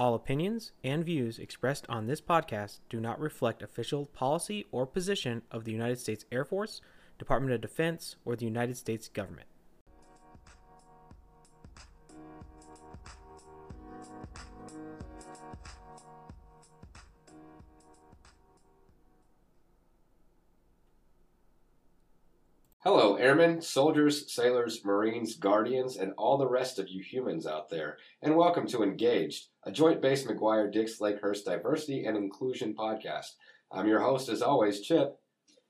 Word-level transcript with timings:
All 0.00 0.14
opinions 0.14 0.72
and 0.82 1.04
views 1.04 1.38
expressed 1.38 1.84
on 1.90 2.06
this 2.06 2.22
podcast 2.22 2.78
do 2.88 3.00
not 3.00 3.20
reflect 3.20 3.60
official 3.60 4.06
policy 4.06 4.64
or 4.72 4.86
position 4.86 5.42
of 5.50 5.64
the 5.64 5.72
United 5.72 5.98
States 5.98 6.24
Air 6.32 6.46
Force, 6.46 6.80
Department 7.18 7.52
of 7.52 7.60
Defense, 7.60 8.16
or 8.24 8.34
the 8.34 8.46
United 8.46 8.78
States 8.78 9.08
government. 9.08 9.46
Airmen, 23.30 23.60
soldiers, 23.62 24.34
sailors, 24.34 24.84
marines, 24.84 25.36
guardians, 25.36 25.98
and 25.98 26.12
all 26.18 26.36
the 26.36 26.48
rest 26.48 26.80
of 26.80 26.88
you 26.88 27.00
humans 27.00 27.46
out 27.46 27.70
there, 27.70 27.96
and 28.22 28.34
welcome 28.34 28.66
to 28.66 28.82
Engaged, 28.82 29.50
a 29.62 29.70
joint 29.70 30.02
base 30.02 30.24
McGuire 30.24 30.72
Dix 30.72 30.98
Lakehurst 30.98 31.44
Diversity 31.44 32.06
and 32.06 32.16
Inclusion 32.16 32.74
podcast. 32.74 33.26
I'm 33.70 33.86
your 33.86 34.00
host, 34.00 34.28
as 34.30 34.42
always, 34.42 34.80
Chip, 34.80 35.16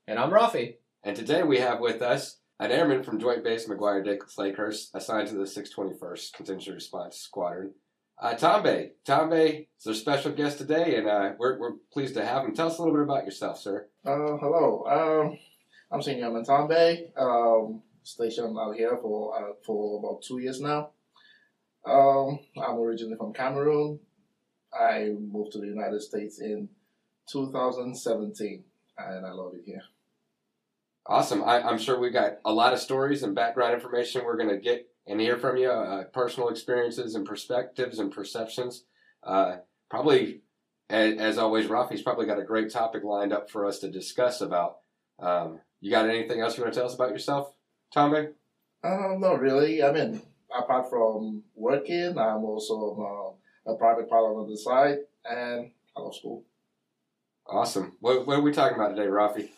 And 0.09 0.19
I'm 0.19 0.31
Rafi. 0.31 0.77
and 1.05 1.15
today 1.15 1.43
we 1.43 1.59
have 1.59 1.81
with 1.81 2.01
us 2.01 2.39
an 2.59 2.73
airman 2.73 3.03
from 3.03 3.21
Joint 3.21 3.45
Base 3.45 3.69
McGuire 3.69 4.03
Dix 4.03 4.37
Lakehurst, 4.37 4.95
assigned 4.95 5.29
to 5.29 5.35
the 5.35 5.45
621st 5.45 6.33
Contingency 6.33 6.73
Response 6.73 7.19
Squadron. 7.19 7.75
Uh, 8.19 8.37
Tambe. 8.37 8.93
Tom 9.05 9.29
Bay 9.29 9.69
is 9.79 9.87
our 9.87 9.93
special 9.93 10.33
guest 10.33 10.57
today, 10.57 10.97
and 10.97 11.07
uh, 11.07 11.33
we're, 11.39 11.59
we're 11.59 11.75
pleased 11.93 12.15
to 12.15 12.25
have 12.25 12.43
him. 12.43 12.55
Tell 12.55 12.69
us 12.69 12.79
a 12.79 12.83
little 12.83 12.97
bit 12.97 13.03
about 13.05 13.27
yourself, 13.27 13.61
sir. 13.61 13.87
Uh, 14.07 14.39
hello. 14.39 14.85
Um, 15.29 15.39
I'm 15.93 16.03
Senior 16.03 16.27
Airman 16.27 16.45
Tambe. 16.45 17.11
Um, 17.17 17.83
stationed 18.05 18.57
out 18.57 18.77
here 18.77 18.97
for 19.03 19.37
uh, 19.37 19.53
for 19.67 19.99
about 19.99 20.23
two 20.23 20.39
years 20.39 20.61
now. 20.61 20.91
Um, 21.85 22.39
I'm 22.63 22.79
originally 22.79 23.17
from 23.17 23.33
Cameroon. 23.33 23.99
I 24.73 25.11
moved 25.19 25.53
to 25.53 25.59
the 25.59 25.67
United 25.67 26.01
States 26.01 26.41
in 26.41 26.69
2017, 27.33 28.65
and 28.99 29.27
I 29.27 29.33
love 29.33 29.55
it 29.55 29.63
here. 29.67 29.83
Awesome. 31.07 31.43
I, 31.43 31.61
I'm 31.63 31.79
sure 31.79 31.99
we 31.99 32.11
got 32.11 32.39
a 32.45 32.53
lot 32.53 32.73
of 32.73 32.79
stories 32.79 33.25
and 33.25 33.35
background 33.35 33.75
information 33.75 34.25
we're 34.25 34.37
going 34.37 34.51
to 34.51 34.59
get 34.59 34.87
and 35.09 35.21
hear 35.21 35.39
from 35.39 35.57
you, 35.57 35.71
uh, 35.71 36.05
personal 36.05 36.51
experiences 36.51 37.17
and 37.17 37.27
perspectives 37.27 37.99
and 37.99 38.13
perceptions. 38.13 38.85
Uh, 39.25 39.57
probably, 39.89 40.43
as, 40.89 41.19
as 41.19 41.39
always, 41.39 41.67
Rafi's 41.67 42.03
probably 42.03 42.27
got 42.27 42.39
a 42.39 42.45
great 42.45 42.71
topic 42.71 43.03
lined 43.03 43.33
up 43.33 43.51
for 43.51 43.67
us 43.67 43.81
to 43.81 43.91
discuss 43.91 44.41
about. 44.41 44.77
Um, 45.19 45.61
you 45.81 45.91
got 45.91 46.09
anything 46.09 46.41
else 46.41 46.57
you 46.57 46.63
want 46.63 46.75
to 46.75 46.81
tell 46.81 46.89
us 46.89 46.95
about 46.95 47.11
yourself, 47.11 47.53
Tommy? 47.93 48.29
Uh, 48.83 49.15
not 49.19 49.41
really. 49.41 49.83
I 49.83 49.93
mean, 49.93 50.23
apart 50.57 50.91
from 50.91 51.43
working, 51.55 52.19
I'm 52.19 52.45
also 52.45 53.37
uh, 53.67 53.73
a 53.73 53.77
private 53.77 54.09
pilot 54.09 54.41
on 54.41 54.51
the 54.51 54.57
side, 54.57 54.99
and 55.25 55.71
I 55.97 56.01
love 56.01 56.15
school. 56.15 56.45
Awesome. 57.47 57.97
What, 58.01 58.27
what 58.27 58.39
are 58.39 58.43
we 58.43 58.53
talking 58.53 58.77
about 58.77 58.95
today, 58.95 59.09
Rafi? 59.09 59.49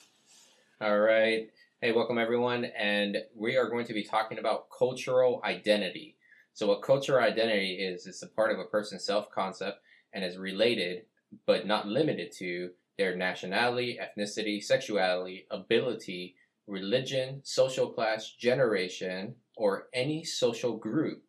All 0.81 0.99
right. 0.99 1.49
Hey, 1.81 1.93
welcome 1.93 2.19
everyone. 2.19 2.65
And 2.65 3.19
we 3.37 3.57
are 3.57 3.69
going 3.69 3.87
to 3.87 3.93
be 3.93 4.05
talking 4.05 4.39
about 4.39 4.67
cultural 4.77 5.41
identity. 5.45 6.17
So, 6.55 6.67
what 6.69 6.83
cultural 6.83 7.23
identity 7.25 7.75
is, 7.75 8.07
it's 8.07 8.23
a 8.23 8.29
part 8.29 8.53
of 8.53 8.59
a 8.59 8.65
person's 8.65 9.05
self 9.05 9.31
concept 9.31 9.79
and 10.13 10.25
is 10.25 10.37
related, 10.39 11.03
but 11.47 11.67
not 11.67 11.87
limited 11.87 12.33
to, 12.39 12.71
their 13.03 13.17
nationality, 13.17 13.99
ethnicity, 14.01 14.63
sexuality, 14.63 15.45
ability, 15.51 16.37
religion, 16.69 17.41
social 17.43 17.89
class, 17.91 18.31
generation, 18.39 19.35
or 19.57 19.89
any 19.93 20.23
social 20.23 20.77
group 20.77 21.25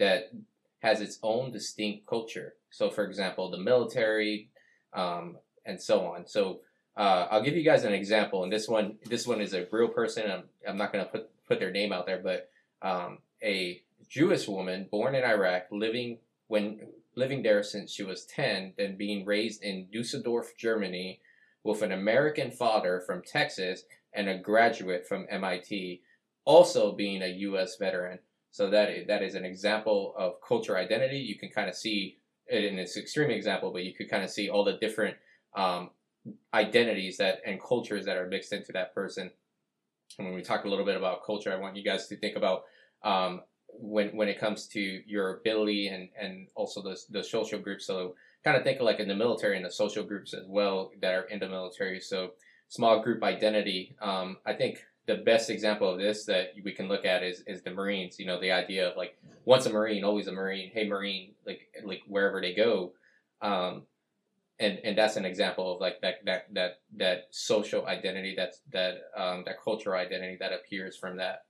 that 0.00 0.32
has 0.80 1.00
its 1.00 1.20
own 1.22 1.52
distinct 1.52 2.04
culture. 2.04 2.54
So, 2.70 2.90
for 2.90 3.04
example, 3.04 3.48
the 3.48 3.58
military, 3.58 4.50
um, 4.92 5.36
and 5.64 5.80
so 5.80 6.06
on. 6.06 6.26
So, 6.26 6.62
uh, 6.96 7.28
I'll 7.30 7.44
give 7.44 7.56
you 7.56 7.62
guys 7.62 7.84
an 7.84 7.94
example, 7.94 8.42
and 8.42 8.52
this 8.52 8.66
one, 8.66 8.98
this 9.04 9.24
one 9.24 9.40
is 9.40 9.54
a 9.54 9.68
real 9.70 9.88
person. 9.88 10.28
I'm, 10.28 10.42
I'm 10.68 10.76
not 10.76 10.92
going 10.92 11.04
to 11.04 11.10
put 11.10 11.30
put 11.46 11.60
their 11.60 11.70
name 11.70 11.92
out 11.92 12.06
there, 12.06 12.22
but 12.24 12.50
um, 12.82 13.18
a 13.40 13.82
Jewish 14.08 14.48
woman 14.48 14.88
born 14.90 15.14
in 15.14 15.22
Iraq, 15.22 15.66
living 15.70 16.18
when 16.48 16.80
living 17.16 17.42
there 17.42 17.62
since 17.62 17.92
she 17.92 18.02
was 18.02 18.24
ten, 18.24 18.72
then 18.76 18.96
being 18.96 19.24
raised 19.24 19.62
in 19.62 19.88
Dusseldorf, 19.92 20.56
Germany, 20.56 21.20
with 21.62 21.82
an 21.82 21.92
American 21.92 22.50
father 22.50 23.02
from 23.06 23.22
Texas 23.22 23.84
and 24.12 24.28
a 24.28 24.38
graduate 24.38 25.06
from 25.06 25.26
MIT, 25.30 26.02
also 26.44 26.92
being 26.92 27.22
a 27.22 27.28
U.S. 27.28 27.76
veteran. 27.76 28.18
So 28.50 28.70
that 28.70 28.90
is, 28.90 29.06
that 29.08 29.22
is 29.22 29.34
an 29.34 29.44
example 29.44 30.14
of 30.16 30.34
culture 30.46 30.76
identity. 30.76 31.18
You 31.18 31.36
can 31.38 31.48
kind 31.48 31.68
of 31.68 31.74
see 31.74 32.18
it 32.46 32.64
in 32.64 32.76
this 32.76 32.96
extreme 32.96 33.30
example, 33.30 33.72
but 33.72 33.84
you 33.84 33.94
could 33.94 34.10
kind 34.10 34.22
of 34.22 34.30
see 34.30 34.48
all 34.48 34.64
the 34.64 34.76
different 34.76 35.16
um, 35.56 35.90
identities 36.52 37.16
that 37.16 37.40
and 37.44 37.60
cultures 37.60 38.04
that 38.04 38.16
are 38.16 38.28
mixed 38.28 38.52
into 38.52 38.72
that 38.72 38.94
person. 38.94 39.30
And 40.18 40.26
when 40.26 40.36
we 40.36 40.42
talk 40.42 40.64
a 40.64 40.68
little 40.68 40.84
bit 40.84 40.96
about 40.96 41.24
culture, 41.24 41.52
I 41.52 41.56
want 41.56 41.76
you 41.76 41.82
guys 41.82 42.06
to 42.08 42.16
think 42.16 42.36
about 42.36 42.64
um, 43.02 43.40
when 43.80 44.08
when 44.16 44.28
it 44.28 44.38
comes 44.38 44.66
to 44.68 44.80
your 44.80 45.38
ability 45.38 45.88
and 45.88 46.08
and 46.20 46.48
also 46.54 46.82
the 46.82 46.98
the 47.10 47.22
social 47.22 47.58
groups. 47.58 47.86
So 47.86 48.14
kind 48.44 48.56
of 48.56 48.62
think 48.62 48.80
like 48.80 49.00
in 49.00 49.08
the 49.08 49.14
military 49.14 49.56
and 49.56 49.64
the 49.64 49.70
social 49.70 50.04
groups 50.04 50.34
as 50.34 50.46
well 50.46 50.90
that 51.00 51.14
are 51.14 51.24
in 51.24 51.40
the 51.40 51.48
military. 51.48 52.00
So 52.00 52.32
small 52.68 53.00
group 53.00 53.22
identity. 53.22 53.96
Um, 54.00 54.38
I 54.44 54.52
think 54.52 54.84
the 55.06 55.16
best 55.16 55.50
example 55.50 55.90
of 55.90 55.98
this 55.98 56.24
that 56.26 56.54
we 56.62 56.72
can 56.72 56.88
look 56.88 57.04
at 57.04 57.22
is 57.22 57.42
is 57.46 57.62
the 57.62 57.70
Marines. 57.70 58.18
You 58.18 58.26
know, 58.26 58.40
the 58.40 58.52
idea 58.52 58.90
of 58.90 58.96
like 58.96 59.16
once 59.44 59.66
a 59.66 59.70
Marine, 59.70 60.04
always 60.04 60.26
a 60.26 60.32
Marine. 60.32 60.70
Hey, 60.72 60.86
Marine, 60.86 61.32
like 61.46 61.68
like 61.84 62.02
wherever 62.06 62.40
they 62.40 62.54
go. 62.54 62.92
Um, 63.42 63.82
and 64.58 64.78
and 64.84 64.96
that's 64.96 65.16
an 65.16 65.24
example 65.24 65.74
of 65.74 65.80
like 65.80 66.00
that 66.02 66.24
that 66.24 66.46
that 66.54 66.80
that 66.96 67.28
social 67.30 67.86
identity 67.86 68.34
that's 68.36 68.60
that 68.72 69.10
um, 69.16 69.42
that 69.46 69.62
cultural 69.62 69.98
identity 69.98 70.36
that 70.40 70.52
appears 70.52 70.96
from 70.96 71.16
that. 71.16 71.44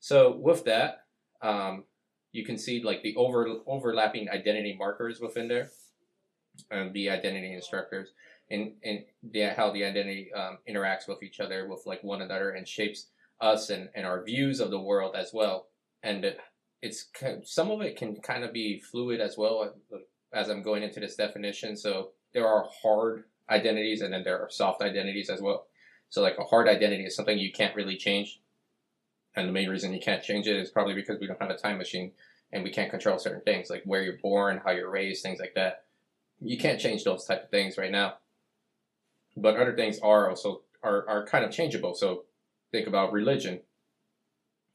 So 0.00 0.36
with 0.36 0.64
that, 0.64 1.05
um, 1.42 1.84
you 2.32 2.44
can 2.44 2.58
see 2.58 2.82
like 2.82 3.02
the 3.02 3.14
over 3.16 3.48
overlapping 3.66 4.28
identity 4.28 4.76
markers 4.78 5.20
within 5.20 5.48
there, 5.48 5.70
and 6.70 6.92
the 6.92 7.10
identity 7.10 7.52
instructors, 7.54 8.10
and 8.50 8.72
and 8.84 9.04
the, 9.22 9.50
how 9.56 9.72
the 9.72 9.84
identity 9.84 10.30
um, 10.32 10.58
interacts 10.68 11.08
with 11.08 11.22
each 11.22 11.40
other, 11.40 11.68
with 11.68 11.82
like 11.86 12.02
one 12.02 12.22
another, 12.22 12.50
and 12.50 12.66
shapes 12.66 13.08
us 13.40 13.70
and, 13.70 13.88
and 13.94 14.06
our 14.06 14.24
views 14.24 14.60
of 14.60 14.70
the 14.70 14.80
world 14.80 15.14
as 15.14 15.30
well. 15.32 15.66
And 16.02 16.34
it's 16.82 17.10
some 17.44 17.70
of 17.70 17.80
it 17.80 17.96
can 17.96 18.16
kind 18.16 18.44
of 18.44 18.52
be 18.52 18.80
fluid 18.80 19.20
as 19.20 19.36
well 19.36 19.74
as 20.32 20.48
I'm 20.48 20.62
going 20.62 20.82
into 20.82 21.00
this 21.00 21.16
definition. 21.16 21.76
So 21.76 22.10
there 22.32 22.46
are 22.46 22.66
hard 22.82 23.24
identities 23.50 24.02
and 24.02 24.12
then 24.12 24.24
there 24.24 24.40
are 24.40 24.50
soft 24.50 24.82
identities 24.82 25.30
as 25.30 25.40
well. 25.40 25.66
So 26.08 26.22
like 26.22 26.38
a 26.38 26.44
hard 26.44 26.68
identity 26.68 27.04
is 27.04 27.16
something 27.16 27.38
you 27.38 27.52
can't 27.52 27.74
really 27.74 27.96
change. 27.96 28.40
And 29.36 29.48
the 29.48 29.52
main 29.52 29.68
reason 29.68 29.92
you 29.92 30.00
can't 30.00 30.22
change 30.22 30.46
it 30.46 30.56
is 30.56 30.70
probably 30.70 30.94
because 30.94 31.20
we 31.20 31.26
don't 31.26 31.40
have 31.40 31.50
a 31.50 31.56
time 31.56 31.78
machine 31.78 32.12
and 32.52 32.64
we 32.64 32.70
can't 32.70 32.90
control 32.90 33.18
certain 33.18 33.42
things 33.42 33.68
like 33.68 33.82
where 33.84 34.02
you're 34.02 34.18
born, 34.22 34.60
how 34.64 34.70
you're 34.72 34.90
raised, 34.90 35.22
things 35.22 35.38
like 35.38 35.54
that. 35.54 35.84
You 36.40 36.58
can't 36.58 36.80
change 36.80 37.04
those 37.04 37.24
type 37.26 37.44
of 37.44 37.50
things 37.50 37.76
right 37.76 37.90
now. 37.90 38.14
But 39.36 39.56
other 39.56 39.76
things 39.76 39.98
are 40.00 40.30
also 40.30 40.62
are, 40.82 41.08
are 41.08 41.26
kind 41.26 41.44
of 41.44 41.50
changeable. 41.50 41.94
So 41.94 42.24
think 42.72 42.86
about 42.86 43.12
religion. 43.12 43.60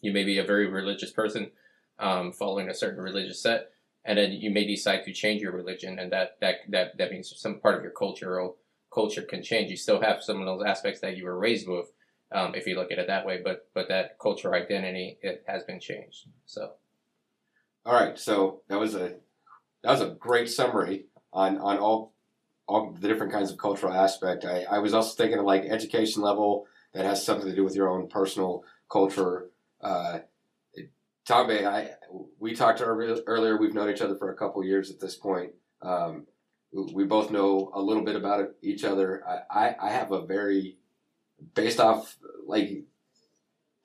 You 0.01 0.13
may 0.13 0.23
be 0.23 0.37
a 0.37 0.43
very 0.43 0.67
religious 0.67 1.11
person, 1.11 1.51
um, 1.99 2.31
following 2.31 2.69
a 2.69 2.73
certain 2.73 3.01
religious 3.01 3.41
set, 3.41 3.69
and 4.03 4.17
then 4.17 4.31
you 4.31 4.51
may 4.51 4.65
decide 4.65 5.03
to 5.05 5.13
change 5.13 5.41
your 5.41 5.51
religion, 5.51 5.99
and 5.99 6.11
that 6.11 6.37
that 6.41 6.55
that 6.69 6.97
that 6.97 7.11
means 7.11 7.33
some 7.35 7.59
part 7.59 7.75
of 7.75 7.83
your 7.83 7.91
cultural 7.91 8.57
culture 8.93 9.21
can 9.21 9.43
change. 9.43 9.69
You 9.69 9.77
still 9.77 10.01
have 10.01 10.23
some 10.23 10.39
of 10.39 10.45
those 10.45 10.65
aspects 10.65 11.01
that 11.01 11.17
you 11.17 11.25
were 11.25 11.37
raised 11.37 11.67
with, 11.67 11.91
um, 12.31 12.55
if 12.55 12.65
you 12.65 12.75
look 12.75 12.91
at 12.91 12.99
it 12.99 13.07
that 13.07 13.25
way, 13.25 13.41
but 13.43 13.67
but 13.73 13.87
that 13.89 14.17
cultural 14.19 14.53
identity 14.53 15.17
it 15.21 15.43
has 15.47 15.63
been 15.63 15.79
changed. 15.79 16.27
So, 16.45 16.73
all 17.85 17.93
right, 17.93 18.17
so 18.17 18.61
that 18.69 18.79
was 18.79 18.95
a 18.95 19.15
that 19.83 19.91
was 19.91 20.01
a 20.01 20.15
great 20.19 20.49
summary 20.49 21.05
on 21.33 21.57
on 21.57 21.77
all 21.77 22.13
all 22.67 22.95
the 22.99 23.07
different 23.07 23.33
kinds 23.33 23.51
of 23.51 23.57
cultural 23.57 23.93
aspect. 23.93 24.45
I, 24.45 24.63
I 24.63 24.79
was 24.79 24.93
also 24.93 25.15
thinking 25.15 25.39
of 25.39 25.45
like 25.45 25.63
education 25.63 26.21
level 26.21 26.67
that 26.93 27.05
has 27.05 27.25
something 27.25 27.49
to 27.49 27.55
do 27.55 27.63
with 27.63 27.75
your 27.75 27.89
own 27.89 28.07
personal 28.07 28.63
culture. 28.89 29.49
Uh, 29.81 30.19
Tommy, 31.25 31.65
I 31.65 31.91
we 32.39 32.55
talked 32.55 32.81
earlier. 32.81 33.57
We've 33.57 33.73
known 33.73 33.89
each 33.89 34.01
other 34.01 34.15
for 34.15 34.31
a 34.31 34.35
couple 34.35 34.63
years 34.63 34.89
at 34.89 34.99
this 34.99 35.15
point. 35.15 35.51
Um, 35.81 36.27
we 36.93 37.03
both 37.03 37.31
know 37.31 37.71
a 37.73 37.81
little 37.81 38.03
bit 38.03 38.15
about 38.15 38.51
each 38.61 38.85
other. 38.85 39.23
I, 39.51 39.75
I 39.81 39.89
have 39.89 40.13
a 40.13 40.25
very 40.25 40.77
based 41.53 41.79
off 41.79 42.17
like 42.45 42.83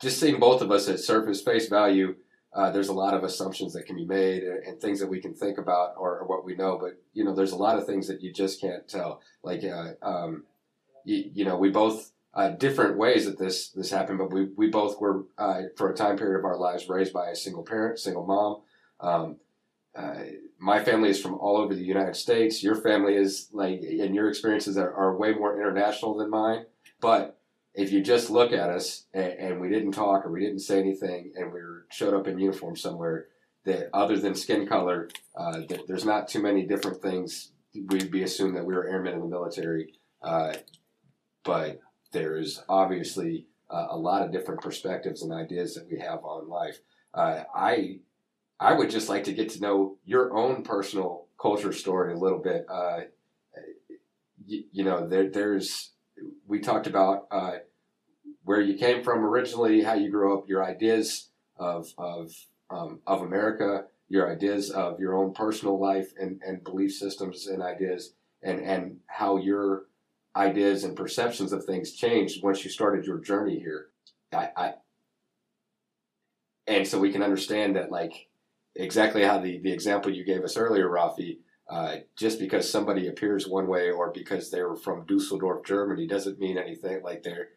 just 0.00 0.20
seeing 0.20 0.38
both 0.38 0.62
of 0.62 0.70
us 0.70 0.88
at 0.88 1.00
surface 1.00 1.40
face 1.40 1.68
value. 1.68 2.16
Uh, 2.52 2.70
there's 2.70 2.88
a 2.88 2.94
lot 2.94 3.12
of 3.12 3.22
assumptions 3.22 3.74
that 3.74 3.84
can 3.84 3.96
be 3.96 4.06
made 4.06 4.42
and, 4.42 4.64
and 4.64 4.80
things 4.80 4.98
that 4.98 5.08
we 5.08 5.20
can 5.20 5.34
think 5.34 5.58
about 5.58 5.92
or, 5.98 6.20
or, 6.20 6.26
what 6.26 6.44
we 6.44 6.54
know. 6.54 6.78
But 6.80 6.98
you 7.12 7.22
know, 7.22 7.34
there's 7.34 7.52
a 7.52 7.56
lot 7.56 7.76
of 7.76 7.84
things 7.84 8.08
that 8.08 8.22
you 8.22 8.32
just 8.32 8.60
can't 8.60 8.88
tell. 8.88 9.20
Like, 9.42 9.62
uh, 9.62 9.92
um, 10.00 10.44
you, 11.04 11.30
you 11.34 11.44
know, 11.44 11.58
we 11.58 11.68
both 11.68 12.12
uh, 12.32 12.50
different 12.50 12.96
ways 12.96 13.26
that 13.26 13.38
this 13.38 13.70
this 13.70 13.90
happened, 13.90 14.18
but 14.18 14.32
we, 14.32 14.48
we 14.56 14.68
both 14.68 14.98
were 15.00 15.24
uh, 15.36 15.62
for 15.76 15.90
a 15.90 15.94
time 15.94 16.16
period 16.16 16.38
of 16.38 16.44
our 16.44 16.56
lives 16.56 16.88
raised 16.88 17.12
by 17.12 17.28
a 17.28 17.36
single 17.36 17.62
parent, 17.62 17.98
single 17.98 18.26
mom. 18.26 18.62
Um, 19.00 19.36
uh, 19.94 20.22
my 20.58 20.82
family 20.82 21.08
is 21.08 21.20
from 21.20 21.34
all 21.34 21.56
over 21.56 21.74
the 21.74 21.82
United 21.82 22.16
States. 22.16 22.62
Your 22.62 22.74
family 22.74 23.14
is 23.14 23.48
like, 23.52 23.80
and 23.80 24.14
your 24.14 24.28
experiences 24.28 24.76
are, 24.76 24.92
are 24.92 25.16
way 25.16 25.32
more 25.32 25.58
international 25.58 26.16
than 26.16 26.30
mine. 26.30 26.66
But 27.00 27.38
if 27.76 27.92
you 27.92 28.02
just 28.02 28.30
look 28.30 28.52
at 28.52 28.70
us 28.70 29.04
and, 29.12 29.32
and 29.32 29.60
we 29.60 29.68
didn't 29.68 29.92
talk 29.92 30.24
or 30.24 30.32
we 30.32 30.40
didn't 30.40 30.60
say 30.60 30.80
anything 30.80 31.32
and 31.36 31.52
we 31.52 31.60
showed 31.90 32.14
up 32.14 32.26
in 32.26 32.38
uniform 32.38 32.74
somewhere, 32.74 33.26
that 33.64 33.90
other 33.92 34.18
than 34.18 34.34
skin 34.34 34.66
color, 34.66 35.08
uh, 35.36 35.60
that 35.68 35.86
there's 35.86 36.04
not 36.04 36.28
too 36.28 36.40
many 36.40 36.64
different 36.64 37.02
things. 37.02 37.52
We'd 37.74 38.10
be 38.10 38.22
assumed 38.22 38.56
that 38.56 38.64
we 38.64 38.74
were 38.74 38.88
airmen 38.88 39.12
in 39.12 39.20
the 39.20 39.26
military, 39.26 39.92
uh, 40.22 40.54
but 41.44 41.80
there's 42.12 42.62
obviously 42.68 43.46
uh, 43.68 43.88
a 43.90 43.96
lot 43.96 44.22
of 44.22 44.32
different 44.32 44.62
perspectives 44.62 45.22
and 45.22 45.32
ideas 45.32 45.74
that 45.74 45.88
we 45.90 45.98
have 45.98 46.24
on 46.24 46.48
life. 46.48 46.78
Uh, 47.12 47.42
I 47.54 47.98
I 48.58 48.72
would 48.72 48.88
just 48.88 49.10
like 49.10 49.24
to 49.24 49.34
get 49.34 49.50
to 49.50 49.60
know 49.60 49.98
your 50.06 50.34
own 50.34 50.62
personal 50.62 51.26
culture 51.38 51.72
story 51.72 52.14
a 52.14 52.16
little 52.16 52.38
bit. 52.38 52.64
Uh, 52.70 53.00
you, 54.46 54.64
you, 54.72 54.84
know, 54.84 55.06
there, 55.06 55.28
there's 55.28 55.90
we 56.46 56.60
talked 56.60 56.86
about 56.86 57.26
uh, 57.30 57.56
where 58.46 58.60
you 58.60 58.78
came 58.78 59.02
from 59.02 59.24
originally, 59.24 59.82
how 59.82 59.94
you 59.94 60.08
grew 60.08 60.38
up, 60.38 60.48
your 60.48 60.64
ideas 60.64 61.30
of 61.58 61.92
of 61.98 62.32
um, 62.70 63.00
of 63.06 63.20
America, 63.20 63.84
your 64.08 64.32
ideas 64.32 64.70
of 64.70 65.00
your 65.00 65.14
own 65.14 65.34
personal 65.34 65.78
life 65.78 66.12
and, 66.18 66.40
and 66.46 66.64
belief 66.64 66.92
systems 66.94 67.48
and 67.48 67.60
ideas, 67.60 68.14
and 68.42 68.60
and 68.60 68.98
how 69.08 69.36
your 69.36 69.86
ideas 70.36 70.84
and 70.84 70.96
perceptions 70.96 71.52
of 71.52 71.64
things 71.64 71.92
changed 71.92 72.42
once 72.42 72.62
you 72.64 72.70
started 72.70 73.04
your 73.04 73.18
journey 73.18 73.58
here. 73.58 73.88
I, 74.32 74.50
I 74.56 74.74
and 76.68 76.86
so 76.86 77.00
we 77.00 77.10
can 77.10 77.22
understand 77.22 77.74
that 77.74 77.90
like 77.90 78.28
exactly 78.76 79.22
how 79.24 79.38
the, 79.38 79.58
the 79.58 79.72
example 79.72 80.12
you 80.12 80.24
gave 80.24 80.44
us 80.44 80.56
earlier, 80.56 80.88
Rafi, 80.88 81.38
uh, 81.68 81.96
just 82.16 82.38
because 82.38 82.70
somebody 82.70 83.08
appears 83.08 83.48
one 83.48 83.66
way 83.66 83.90
or 83.90 84.12
because 84.12 84.50
they're 84.50 84.76
from 84.76 85.04
Dusseldorf, 85.06 85.64
Germany, 85.64 86.06
doesn't 86.06 86.38
mean 86.38 86.58
anything. 86.58 87.02
Like 87.02 87.22
they're, 87.22 87.48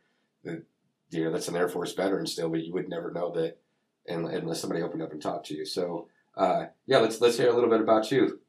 the, 0.43 0.63
you 1.11 1.25
know, 1.25 1.31
that's 1.31 1.47
an 1.47 1.55
Air 1.55 1.69
Force 1.69 1.93
veteran 1.93 2.27
still, 2.27 2.49
but 2.49 2.63
you 2.63 2.73
would 2.73 2.89
never 2.89 3.11
know 3.11 3.31
that 3.31 3.57
unless 4.07 4.61
somebody 4.61 4.81
opened 4.81 5.01
up 5.01 5.11
and 5.11 5.21
talked 5.21 5.47
to 5.47 5.55
you. 5.55 5.65
So, 5.65 6.07
uh, 6.35 6.67
yeah, 6.85 6.99
let's 6.99 7.19
let's 7.21 7.37
hear 7.37 7.49
a 7.49 7.53
little 7.53 7.69
bit 7.69 7.81
about 7.81 8.11
you. 8.11 8.39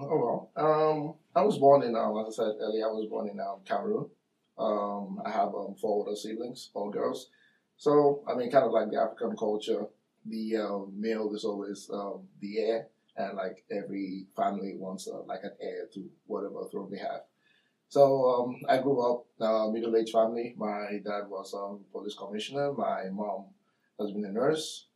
Oh 0.00 0.48
well, 0.56 0.64
um, 0.64 1.14
I 1.34 1.44
was 1.44 1.58
born 1.58 1.82
in, 1.82 1.94
um, 1.94 2.16
as 2.18 2.38
I 2.38 2.44
said 2.44 2.54
earlier, 2.60 2.84
I 2.84 2.92
was 2.92 3.08
born 3.08 3.28
in 3.28 3.38
um, 3.40 3.60
Cameroon. 3.64 4.08
Um, 4.58 5.20
I 5.24 5.30
have 5.30 5.48
um, 5.48 5.74
four 5.80 6.04
older 6.04 6.16
siblings, 6.16 6.70
all 6.74 6.90
girls. 6.90 7.28
So, 7.76 8.22
I 8.28 8.34
mean, 8.34 8.50
kind 8.50 8.64
of 8.64 8.72
like 8.72 8.90
the 8.90 9.00
African 9.00 9.36
culture, 9.36 9.86
the 10.26 10.56
um, 10.56 10.92
male 10.96 11.34
is 11.34 11.44
always 11.44 11.90
um, 11.92 12.22
the 12.40 12.58
heir, 12.58 12.86
and 13.16 13.36
like 13.36 13.64
every 13.70 14.26
family 14.36 14.74
wants 14.76 15.08
uh, 15.08 15.22
like 15.22 15.40
an 15.42 15.52
heir 15.60 15.86
to 15.94 16.08
whatever 16.26 16.64
throne 16.70 16.90
they 16.90 16.98
have. 16.98 17.22
So 17.88 18.02
um, 18.28 18.56
I 18.68 18.78
grew 18.78 19.00
up 19.00 19.26
uh, 19.40 19.70
middle-aged 19.70 20.12
family. 20.12 20.54
My 20.56 21.00
dad 21.04 21.28
was 21.28 21.54
a 21.54 21.58
um, 21.58 21.80
police 21.92 22.14
commissioner. 22.14 22.72
My 22.72 23.04
mom 23.12 23.46
has 24.00 24.10
been 24.10 24.24
a 24.24 24.32
nurse. 24.32 24.86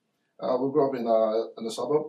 Uh, 0.41 0.57
we 0.61 0.71
grew 0.73 0.89
up 0.89 0.95
in 0.95 1.07
a 1.07 1.13
uh, 1.13 1.47
in 1.59 1.67
a 1.67 1.71
suburb, 1.71 2.07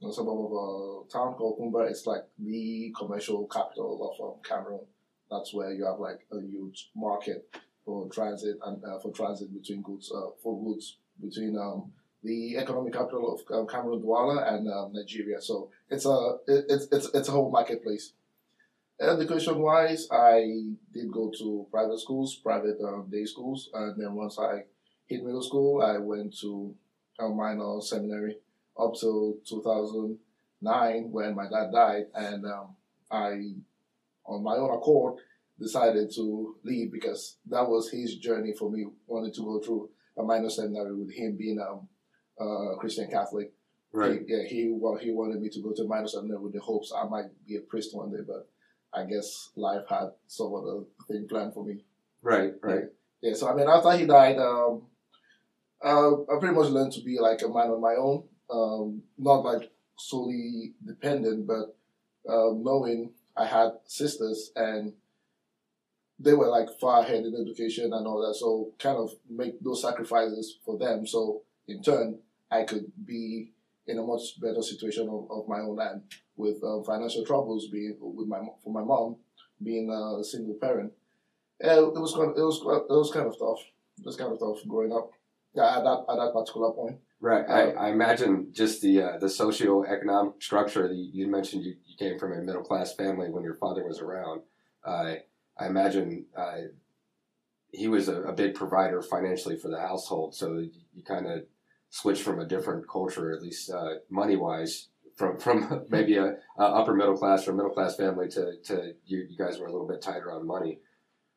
in 0.00 0.08
a 0.08 0.12
suburb 0.12 0.38
of 0.38 0.52
a 0.52 1.12
town 1.12 1.34
called 1.34 1.58
Kumba. 1.58 1.88
It's 1.90 2.06
like 2.06 2.24
the 2.38 2.92
commercial 2.98 3.46
capital 3.46 4.10
of 4.10 4.24
um, 4.24 4.36
Cameroon. 4.42 4.86
That's 5.30 5.54
where 5.54 5.72
you 5.72 5.86
have 5.86 5.98
like 5.98 6.26
a 6.32 6.40
huge 6.40 6.90
market 6.94 7.48
for 7.84 8.08
transit 8.10 8.56
and 8.64 8.84
uh, 8.84 8.98
for 9.00 9.12
transit 9.12 9.52
between 9.52 9.82
goods 9.82 10.12
uh, 10.14 10.30
for 10.42 10.62
goods 10.62 10.98
between 11.20 11.56
um, 11.58 11.92
the 12.22 12.56
economic 12.56 12.92
capital 12.92 13.34
of 13.34 13.56
um, 13.56 13.66
Cameroon, 13.66 14.02
Douala, 14.02 14.52
and 14.54 14.70
um, 14.70 14.92
Nigeria. 14.92 15.40
So 15.40 15.70
it's 15.90 16.06
a 16.06 16.36
it's 16.46 16.86
it's 16.92 17.08
it's 17.14 17.28
a 17.28 17.32
whole 17.32 17.50
marketplace. 17.50 18.12
Education 19.02 19.58
wise, 19.58 20.06
I 20.12 20.62
did 20.94 21.10
go 21.10 21.32
to 21.36 21.66
private 21.72 21.98
schools, 21.98 22.36
private 22.36 22.78
um, 22.86 23.08
day 23.10 23.24
schools, 23.24 23.68
and 23.74 24.00
then 24.00 24.14
once 24.14 24.38
I 24.38 24.62
hit 25.06 25.24
middle 25.24 25.42
school, 25.42 25.82
I 25.82 25.98
went 25.98 26.38
to 26.40 26.72
a 27.18 27.28
minor 27.28 27.80
seminary 27.80 28.36
up 28.78 28.94
till 28.94 29.38
2009 29.48 31.10
when 31.10 31.34
my 31.34 31.48
dad 31.50 31.72
died, 31.72 32.04
and 32.14 32.46
um, 32.46 32.76
I, 33.10 33.54
on 34.24 34.44
my 34.44 34.54
own 34.54 34.70
accord, 34.70 35.18
decided 35.60 36.12
to 36.14 36.54
leave 36.62 36.92
because 36.92 37.38
that 37.50 37.68
was 37.68 37.90
his 37.90 38.16
journey 38.18 38.52
for 38.56 38.70
me, 38.70 38.86
wanting 39.08 39.32
to 39.32 39.40
go 39.40 39.58
through 39.58 39.90
a 40.16 40.22
minor 40.22 40.48
seminary 40.48 40.94
with 40.94 41.12
him 41.12 41.36
being 41.36 41.58
um, 41.58 41.88
uh, 42.40 42.76
Christian 42.76 43.10
Catholic. 43.10 43.52
Right. 43.92 44.20
He, 44.20 44.32
yeah, 44.32 44.42
he 44.48 44.70
well, 44.72 44.96
he 44.96 45.10
wanted 45.10 45.40
me 45.40 45.48
to 45.48 45.60
go 45.60 45.72
to 45.72 45.88
minor 45.88 46.06
seminary 46.06 46.40
with 46.40 46.52
the 46.52 46.60
hopes 46.60 46.92
I 46.96 47.04
might 47.08 47.26
be 47.46 47.56
a 47.56 47.60
priest 47.60 47.96
one 47.96 48.12
day, 48.12 48.22
but 48.24 48.48
I 48.94 49.04
guess 49.04 49.50
life 49.56 49.84
had 49.88 50.10
some 50.26 50.54
other 50.54 50.80
thing 51.08 51.26
planned 51.28 51.54
for 51.54 51.64
me. 51.64 51.84
Right. 52.22 52.54
Right. 52.62 52.84
Yeah. 53.20 53.30
yeah 53.30 53.34
so 53.34 53.48
I 53.48 53.54
mean, 53.54 53.68
after 53.68 53.92
he 53.96 54.06
died, 54.06 54.38
um, 54.38 54.82
uh, 55.84 56.12
I 56.12 56.38
pretty 56.38 56.54
much 56.54 56.68
learned 56.68 56.92
to 56.92 57.02
be 57.02 57.18
like 57.18 57.42
a 57.42 57.48
man 57.48 57.70
on 57.70 57.80
my 57.80 57.94
own, 57.94 58.24
um, 58.50 59.02
not 59.18 59.44
like 59.44 59.70
solely 59.98 60.74
dependent, 60.84 61.46
but 61.46 61.74
uh, 62.28 62.52
knowing 62.54 63.12
I 63.36 63.46
had 63.46 63.72
sisters 63.86 64.52
and 64.54 64.92
they 66.18 66.34
were 66.34 66.48
like 66.48 66.68
far 66.80 67.02
ahead 67.02 67.24
in 67.24 67.34
education 67.34 67.92
and 67.92 68.06
all 68.06 68.24
that, 68.26 68.34
so 68.34 68.72
kind 68.78 68.96
of 68.96 69.10
make 69.28 69.60
those 69.60 69.82
sacrifices 69.82 70.58
for 70.64 70.78
them. 70.78 71.06
So 71.06 71.42
in 71.66 71.82
turn, 71.82 72.18
I 72.50 72.62
could 72.64 72.92
be 73.04 73.52
in 73.86 73.98
a 73.98 74.02
much 74.02 74.40
better 74.40 74.62
situation 74.62 75.08
of, 75.08 75.26
of 75.30 75.48
my 75.48 75.58
own 75.58 75.78
and 75.80 76.02
with 76.36 76.62
um, 76.64 76.82
financial 76.84 77.24
troubles 77.24 77.68
being 77.72 77.96
with 78.00 78.28
my 78.28 78.38
for 78.62 78.72
my 78.72 78.82
mom 78.82 79.16
being 79.62 79.90
a 79.90 80.24
single 80.24 80.56
parent. 80.60 80.92
Yeah, 81.60 81.78
it 81.78 81.94
was 81.94 82.14
kind 82.14 82.30
of, 82.30 82.36
it 82.36 82.42
was 82.42 82.58
it 82.60 82.94
was 82.94 83.10
kind 83.12 83.26
of 83.26 83.38
tough. 83.38 83.62
It 83.98 84.06
was 84.06 84.16
kind 84.16 84.32
of 84.32 84.38
tough 84.38 84.66
growing 84.66 84.92
up. 84.92 85.10
Yeah, 85.54 85.78
at 85.78 85.84
that 85.84 86.04
at 86.08 86.16
that 86.16 86.32
particular 86.34 86.72
point. 86.72 86.96
Right. 87.20 87.48
I, 87.48 87.70
I 87.70 87.90
imagine 87.90 88.48
just 88.52 88.82
the 88.82 89.02
uh, 89.02 89.18
the 89.18 89.26
socioeconomic 89.26 90.42
structure. 90.42 90.88
The, 90.88 90.94
you 90.94 91.28
mentioned 91.28 91.64
you, 91.64 91.74
you 91.86 91.96
came 91.96 92.18
from 92.18 92.32
a 92.32 92.42
middle 92.42 92.64
class 92.64 92.94
family 92.94 93.30
when 93.30 93.44
your 93.44 93.54
father 93.54 93.86
was 93.86 94.00
around. 94.00 94.42
Uh, 94.84 95.14
I 95.56 95.66
imagine 95.66 96.26
uh, 96.36 96.56
he 97.70 97.86
was 97.86 98.08
a, 98.08 98.22
a, 98.22 98.32
big 98.32 98.54
provider 98.54 99.00
financially 99.02 99.56
for 99.56 99.68
the 99.68 99.78
household. 99.78 100.34
So 100.34 100.54
you, 100.58 100.70
you 100.92 101.04
kind 101.04 101.26
of 101.26 101.44
switched 101.92 102.22
from 102.22 102.40
a 102.40 102.46
different 102.46 102.88
culture, 102.88 103.32
at 103.32 103.42
least 103.42 103.70
uh, 103.70 103.96
money 104.08 104.34
wise, 104.34 104.88
from 105.14 105.38
from 105.38 105.84
maybe 105.90 106.16
a, 106.16 106.36
a, 106.58 106.62
upper 106.62 106.94
middle 106.94 107.16
class 107.16 107.46
or 107.46 107.52
middle 107.52 107.70
class 107.70 107.96
family 107.96 108.28
to 108.28 108.56
to 108.64 108.94
you, 109.04 109.26
you 109.28 109.36
guys 109.36 109.58
were 109.58 109.66
a 109.66 109.72
little 109.72 109.86
bit 109.86 110.00
tighter 110.00 110.32
on 110.32 110.46
money. 110.46 110.80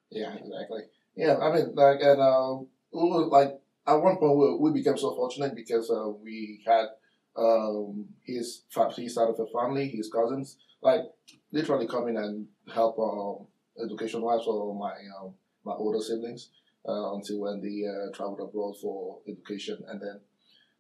Yeah, 0.09 0.33
exactly. 0.33 0.83
Yeah, 1.15 1.37
I 1.37 1.53
mean, 1.53 1.75
like, 1.75 1.99
and 2.01 2.21
uh, 2.21 2.53
like 2.93 3.59
at 3.85 3.95
one 3.95 4.15
point 4.15 4.37
we, 4.37 4.57
we 4.59 4.71
became 4.71 4.97
so 4.97 5.13
fortunate 5.13 5.55
because 5.55 5.91
uh, 5.91 6.09
we 6.23 6.61
had 6.65 6.87
um, 7.35 8.05
his 8.23 8.63
his 8.95 9.13
side 9.13 9.29
of 9.29 9.37
the 9.37 9.47
family, 9.53 9.89
his 9.89 10.09
cousins, 10.09 10.57
like 10.81 11.01
literally 11.51 11.87
come 11.87 12.07
in 12.07 12.15
and 12.15 12.47
help 12.73 12.97
um, 12.97 13.45
education 13.83 14.21
wise 14.21 14.45
for 14.45 14.73
my 14.73 14.93
um, 15.19 15.33
my 15.65 15.73
older 15.73 15.99
siblings 15.99 16.49
uh, 16.87 17.13
until 17.15 17.41
when 17.41 17.61
they 17.61 17.83
uh, 17.85 18.09
traveled 18.15 18.39
abroad 18.39 18.75
for 18.81 19.19
education, 19.27 19.83
and 19.89 19.99
then 19.99 20.21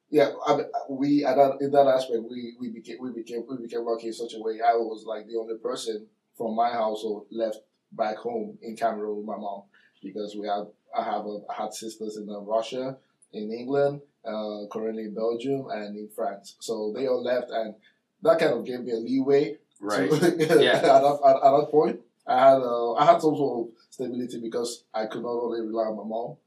yeah, 0.09 0.31
I 0.45 0.55
mean, 0.55 0.65
we 0.89 1.25
at 1.25 1.35
that 1.35 1.57
in 1.61 1.71
that 1.71 1.87
aspect 1.87 2.19
we, 2.29 2.55
we 2.59 2.69
became 2.69 2.97
we 2.99 3.11
became 3.11 3.43
we 3.49 3.57
became 3.57 3.85
lucky 3.85 4.07
in 4.07 4.13
such 4.13 4.33
a 4.33 4.41
way. 4.41 4.59
I 4.61 4.73
was 4.73 5.05
like 5.05 5.27
the 5.27 5.37
only 5.37 5.57
person 5.57 6.05
from 6.37 6.55
my 6.55 6.69
household 6.69 7.27
left 7.31 7.57
back 7.91 8.17
home 8.17 8.57
in 8.61 8.75
Cameroon 8.75 9.17
with 9.17 9.25
my 9.25 9.37
mom 9.37 9.63
because 10.03 10.35
we 10.35 10.47
had 10.47 10.65
I 10.95 11.03
have 11.03 11.25
a, 11.25 11.39
I 11.49 11.63
had 11.63 11.73
sisters 11.73 12.17
in 12.17 12.29
uh, 12.29 12.39
Russia, 12.39 12.97
in 13.33 13.51
England, 13.51 14.01
uh, 14.23 14.67
currently 14.71 15.03
in 15.03 15.15
Belgium, 15.15 15.67
and 15.69 15.97
in 15.97 16.09
France. 16.15 16.55
So 16.59 16.93
they 16.95 17.07
all 17.07 17.23
left, 17.23 17.49
and 17.51 17.75
that 18.21 18.39
kind 18.39 18.53
of 18.53 18.65
gave 18.65 18.81
me 18.81 18.91
a 18.91 18.97
leeway. 18.97 19.57
Right. 19.81 20.09
To, 20.11 20.63
yeah. 20.63 20.77
at, 20.77 20.83
that, 20.83 21.19
at, 21.25 21.35
at, 21.35 21.57
that 21.57 21.67
point, 21.69 21.99
I 22.25 22.39
had 22.39 22.61
uh, 22.61 22.93
I 22.93 23.05
had 23.05 23.21
some 23.21 23.35
sort 23.35 23.67
of 23.67 23.73
stability 23.89 24.39
because 24.41 24.85
I 24.93 25.07
could 25.07 25.21
not 25.21 25.29
only 25.31 25.61
rely 25.61 25.83
on 25.83 25.97
my 25.97 26.03
mom, 26.03 26.37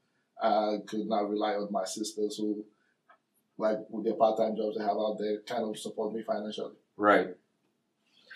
I 0.41 0.79
could 0.87 1.07
not 1.07 1.29
rely 1.29 1.55
on 1.55 1.71
my 1.71 1.85
sisters 1.85 2.39
who, 2.39 2.65
like 3.59 3.79
with 3.91 4.05
their 4.05 4.15
part 4.15 4.39
time 4.39 4.57
jobs 4.57 4.77
they 4.77 4.85
have 4.85 4.97
out 4.97 5.17
there, 5.19 5.41
kind 5.47 5.65
of 5.65 5.79
support 5.79 6.15
me 6.15 6.23
financially. 6.23 6.75
Right. 6.97 7.37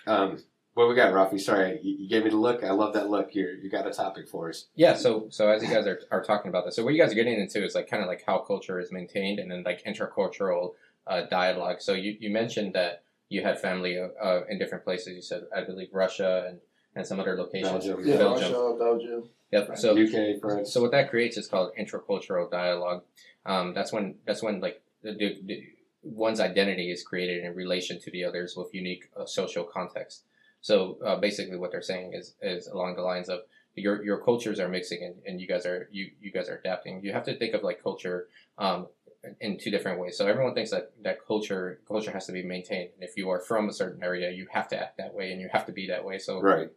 Um, 0.07 0.39
what 0.75 0.89
we 0.89 0.95
got, 0.95 1.13
Rafi? 1.13 1.39
Sorry, 1.41 1.79
you, 1.83 2.09
gave 2.09 2.25
me 2.25 2.31
the 2.31 2.37
look. 2.37 2.65
I 2.65 2.71
love 2.71 2.95
that 2.95 3.11
look. 3.11 3.35
You 3.35 3.59
you 3.63 3.71
got 3.71 3.87
a 3.87 3.91
topic 3.91 4.29
for 4.29 4.49
us. 4.49 4.67
Yeah. 4.75 4.95
So 4.95 5.27
so 5.31 5.49
as 5.49 5.63
you 5.63 5.69
guys 5.69 5.87
are, 5.87 6.01
are 6.11 6.23
talking 6.23 6.49
about 6.49 6.65
this, 6.65 6.77
so 6.77 6.85
what 6.85 6.95
you 6.95 7.01
guys 7.01 7.13
are 7.13 7.15
getting 7.15 7.39
into 7.39 7.63
is 7.65 7.75
like 7.75 7.89
kind 7.89 8.03
of 8.03 8.09
like 8.09 8.25
how 8.27 8.39
culture 8.39 8.81
is 8.81 8.91
maintained, 8.91 9.39
and 9.39 9.51
then 9.51 9.63
like 9.65 9.85
intercultural 9.85 10.73
uh, 11.07 11.23
dialogue. 11.31 11.81
So 11.81 11.93
you, 11.93 12.17
you 12.19 12.31
mentioned 12.31 12.75
that 12.75 13.03
you 13.29 13.43
had 13.43 13.61
family 13.61 13.99
uh, 13.99 14.41
in 14.49 14.59
different 14.59 14.85
places. 14.85 15.15
You 15.15 15.23
said 15.23 15.43
I 15.55 15.63
believe 15.63 15.89
Russia 15.93 16.47
and, 16.49 16.59
and 16.97 17.07
some 17.07 17.21
other 17.21 17.37
locations. 17.37 17.87
Belgium. 17.87 18.07
Yeah, 18.07 18.17
Belgium. 18.17 18.53
Russia, 18.53 18.77
Belgium. 18.79 19.23
Yep. 19.53 19.79
So 19.79 19.93
UK, 19.93 20.41
France. 20.41 20.73
So 20.73 20.81
what 20.81 20.93
that 20.93 21.11
creates 21.11 21.37
is 21.37 21.47
called 21.47 21.73
intercultural 21.79 22.51
dialogue. 22.51 23.03
Um, 23.45 23.75
that's 23.75 23.93
when 23.93 24.17
that's 24.27 24.43
when 24.43 24.61
like 24.61 24.82
the, 25.03 25.39
the, 25.45 25.63
one's 26.03 26.41
identity 26.41 26.91
is 26.91 27.03
created 27.03 27.45
in 27.45 27.55
relation 27.55 28.01
to 28.01 28.11
the 28.11 28.25
others 28.25 28.57
with 28.57 28.75
unique 28.75 29.05
uh, 29.17 29.25
social 29.25 29.65
context. 29.65 30.25
So 30.61 30.99
uh, 31.05 31.17
basically, 31.17 31.57
what 31.57 31.73
they're 31.73 31.83
saying 31.83 32.13
is 32.15 32.35
is 32.43 32.67
along 32.69 32.97
the 32.97 33.03
lines 33.03 33.29
of 33.29 33.41
your 33.75 34.05
your 34.05 34.19
cultures 34.19 34.61
are 34.61 34.69
mixing 34.69 35.03
and, 35.03 35.15
and 35.27 35.41
you 35.41 35.49
guys 35.49 35.67
are 35.67 35.89
you 35.91 36.11
you 36.21 36.31
guys 36.31 36.49
are 36.49 36.57
adapting. 36.57 37.03
You 37.03 37.13
have 37.13 37.25
to 37.25 37.37
think 37.37 37.55
of 37.55 37.63
like 37.63 37.83
culture 37.83 38.29
um, 38.59 38.87
in 39.41 39.59
two 39.59 39.71
different 39.71 40.01
ways. 40.01 40.17
So 40.19 40.27
everyone 40.27 40.55
thinks 40.55 40.71
that 40.71 40.93
that 41.03 41.25
culture 41.27 41.81
culture 41.87 42.11
has 42.11 42.27
to 42.27 42.33
be 42.33 42.43
maintained. 42.43 42.91
And 42.95 43.09
if 43.09 43.17
you 43.17 43.31
are 43.31 43.41
from 43.41 43.69
a 43.69 43.73
certain 43.73 44.03
area, 44.03 44.31
you 44.31 44.47
have 44.51 44.69
to 44.69 44.81
act 44.81 44.99
that 44.99 45.15
way 45.15 45.33
and 45.33 45.41
you 45.41 45.49
have 45.53 45.67
to 45.67 45.73
be 45.73 45.87
that 45.89 46.05
way. 46.05 46.19
So 46.19 46.41
Right. 46.41 46.71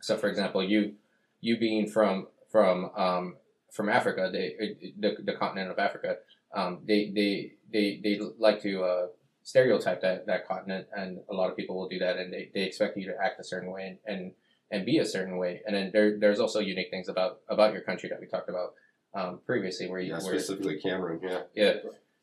so, 0.00 0.16
for 0.16 0.28
example, 0.28 0.62
you 0.62 0.94
you 1.40 1.58
being 1.58 1.88
from 1.88 2.28
from 2.50 2.90
um, 2.96 3.36
from 3.70 3.88
Africa, 3.88 4.28
they, 4.32 4.92
the 4.98 5.16
the 5.22 5.32
continent 5.32 5.70
of 5.70 5.78
Africa, 5.78 6.16
um, 6.54 6.80
they, 6.86 7.10
they 7.14 7.52
they 7.72 8.00
they 8.02 8.20
like 8.38 8.62
to 8.62 8.84
uh, 8.84 9.06
stereotype 9.42 10.00
that 10.02 10.26
that 10.26 10.46
continent, 10.46 10.86
and 10.96 11.20
a 11.30 11.34
lot 11.34 11.50
of 11.50 11.56
people 11.56 11.76
will 11.76 11.88
do 11.88 11.98
that, 11.98 12.16
and 12.16 12.32
they, 12.32 12.50
they 12.54 12.62
expect 12.62 12.96
you 12.96 13.06
to 13.06 13.14
act 13.22 13.40
a 13.40 13.44
certain 13.44 13.70
way 13.70 13.98
and, 14.06 14.16
and 14.16 14.32
and 14.70 14.86
be 14.86 14.98
a 14.98 15.04
certain 15.04 15.36
way. 15.36 15.62
And 15.66 15.74
then 15.74 15.90
there 15.92 16.18
there's 16.18 16.40
also 16.40 16.60
unique 16.60 16.90
things 16.90 17.08
about 17.08 17.40
about 17.48 17.72
your 17.72 17.82
country 17.82 18.08
that 18.08 18.20
we 18.20 18.26
talked 18.26 18.48
about 18.48 18.74
um, 19.14 19.40
previously, 19.44 19.88
where 19.88 20.00
you 20.00 20.12
Yeah, 20.12 20.22
where, 20.22 20.38
specifically 20.38 20.80
Cameroon. 20.80 21.20
Yeah. 21.22 21.42
yeah, 21.54 21.74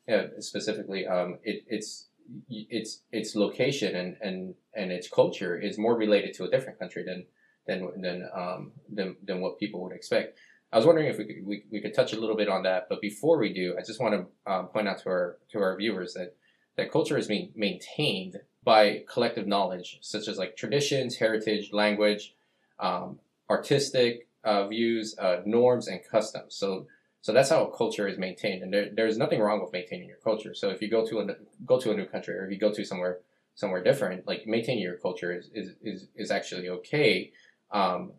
yeah. 0.06 0.26
Specifically, 0.40 1.06
um, 1.06 1.38
it, 1.44 1.64
it's 1.68 2.08
its 2.48 3.02
its 3.12 3.34
location 3.34 3.96
and, 3.96 4.16
and, 4.20 4.54
and 4.74 4.92
its 4.92 5.08
culture 5.08 5.58
is 5.58 5.78
more 5.78 5.96
related 5.96 6.32
to 6.34 6.44
a 6.44 6.50
different 6.50 6.78
country 6.78 7.04
than 7.04 7.26
than 7.66 8.00
than 8.00 8.28
um, 8.34 8.72
than, 8.92 9.16
than 9.24 9.40
what 9.40 9.58
people 9.58 9.82
would 9.82 9.92
expect. 9.92 10.38
I 10.72 10.76
was 10.76 10.86
wondering 10.86 11.08
if 11.08 11.18
we 11.18 11.24
could 11.24 11.46
we, 11.46 11.64
we 11.70 11.80
could 11.80 11.94
touch 11.94 12.12
a 12.12 12.20
little 12.20 12.36
bit 12.36 12.48
on 12.48 12.62
that, 12.62 12.88
but 12.88 13.00
before 13.00 13.38
we 13.38 13.52
do, 13.52 13.76
I 13.78 13.82
just 13.82 14.00
want 14.00 14.14
to 14.14 14.52
um, 14.52 14.66
point 14.68 14.88
out 14.88 14.98
to 15.02 15.08
our 15.08 15.38
to 15.50 15.58
our 15.58 15.76
viewers 15.76 16.14
that 16.14 16.36
that 16.76 16.92
culture 16.92 17.18
is 17.18 17.26
being 17.26 17.50
maintained 17.56 18.36
by 18.62 19.02
collective 19.12 19.46
knowledge, 19.46 19.98
such 20.00 20.28
as 20.28 20.38
like 20.38 20.56
traditions, 20.56 21.16
heritage, 21.16 21.72
language, 21.72 22.34
um, 22.78 23.18
artistic 23.48 24.28
uh, 24.44 24.68
views, 24.68 25.16
uh, 25.18 25.40
norms, 25.44 25.88
and 25.88 26.00
customs. 26.08 26.54
So 26.54 26.86
so 27.22 27.32
that's 27.32 27.50
how 27.50 27.66
a 27.66 27.76
culture 27.76 28.06
is 28.06 28.16
maintained, 28.18 28.62
and 28.62 28.72
there, 28.72 28.88
there's 28.94 29.18
nothing 29.18 29.40
wrong 29.40 29.60
with 29.60 29.72
maintaining 29.72 30.08
your 30.08 30.18
culture. 30.18 30.54
So 30.54 30.70
if 30.70 30.80
you 30.80 30.88
go 30.88 31.04
to 31.06 31.20
a 31.20 31.26
go 31.66 31.80
to 31.80 31.90
a 31.90 31.96
new 31.96 32.06
country, 32.06 32.34
or 32.34 32.46
if 32.46 32.52
you 32.52 32.58
go 32.58 32.72
to 32.72 32.84
somewhere 32.84 33.18
somewhere 33.56 33.82
different, 33.82 34.26
like 34.26 34.46
maintaining 34.46 34.82
your 34.82 34.96
culture 34.96 35.36
is 35.36 35.50
is 35.52 35.74
is, 35.82 36.08
is 36.14 36.30
actually 36.30 36.68
okay. 36.68 37.32
Um, 37.72 38.12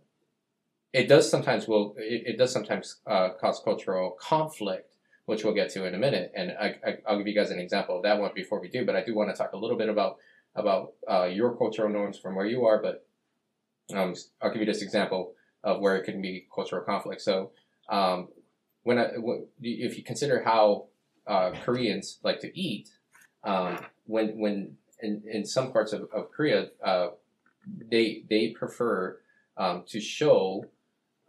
it 0.94 1.08
does 1.08 1.30
sometimes 1.30 1.68
will 1.68 1.96
it, 1.98 2.24
it 2.26 2.38
does 2.38 2.52
sometimes 2.52 2.98
uh, 3.08 3.30
cause 3.40 3.62
cultural 3.64 4.18
conflict, 4.20 4.96
which 5.26 5.44
we'll 5.44 5.54
get 5.54 5.70
to 5.72 5.86
in 5.86 5.96
a 5.96 5.98
minute, 5.98 6.32
and 6.36 6.52
I, 6.52 6.76
I 6.86 6.98
I'll 7.08 7.18
give 7.18 7.28
you 7.28 7.36
guys 7.36 7.52
an 7.52 7.60
example 7.60 7.98
of 7.98 8.04
that 8.04 8.20
one 8.20 8.32
before 8.36 8.60
we 8.60 8.70
do. 8.70 8.86
But 8.86 8.96
I 8.96 9.04
do 9.04 9.16
want 9.16 9.30
to 9.30 9.36
talk 9.36 9.54
a 9.54 9.58
little 9.58 9.78
bit 9.78 9.90
about 9.90 10.18
about 10.56 10.94
uh, 11.10 11.26
your 11.26 11.56
cultural 11.56 11.90
norms 11.90 12.18
from 12.18 12.36
where 12.36 12.46
you 12.46 12.66
are, 12.66 12.82
but 12.82 13.06
um, 13.94 14.14
I'll 14.42 14.52
give 14.52 14.62
you 14.62 14.66
this 14.66 14.82
example 14.82 15.34
of 15.64 15.80
where 15.80 15.96
it 15.96 16.04
can 16.04 16.22
be 16.22 16.48
cultural 16.54 16.84
conflict. 16.84 17.22
So 17.22 17.52
um, 17.90 18.30
when, 18.84 18.98
I, 18.98 19.10
when 19.18 19.46
if 19.62 19.98
you 19.98 20.04
consider 20.04 20.44
how 20.44 20.86
uh, 21.28 21.52
Koreans 21.64 22.20
like 22.24 22.40
to 22.42 22.60
eat, 22.60 22.90
um, 23.44 23.80
when 24.06 24.40
when 24.40 24.78
in, 25.02 25.24
in 25.26 25.46
some 25.46 25.72
parts 25.72 25.94
of, 25.94 26.08
of 26.14 26.32
Korea, 26.32 26.70
uh, 26.84 27.10
they 27.90 28.24
they 28.30 28.50
prefer 28.50 29.20
um, 29.58 29.84
to 29.88 30.00
show 30.00 30.66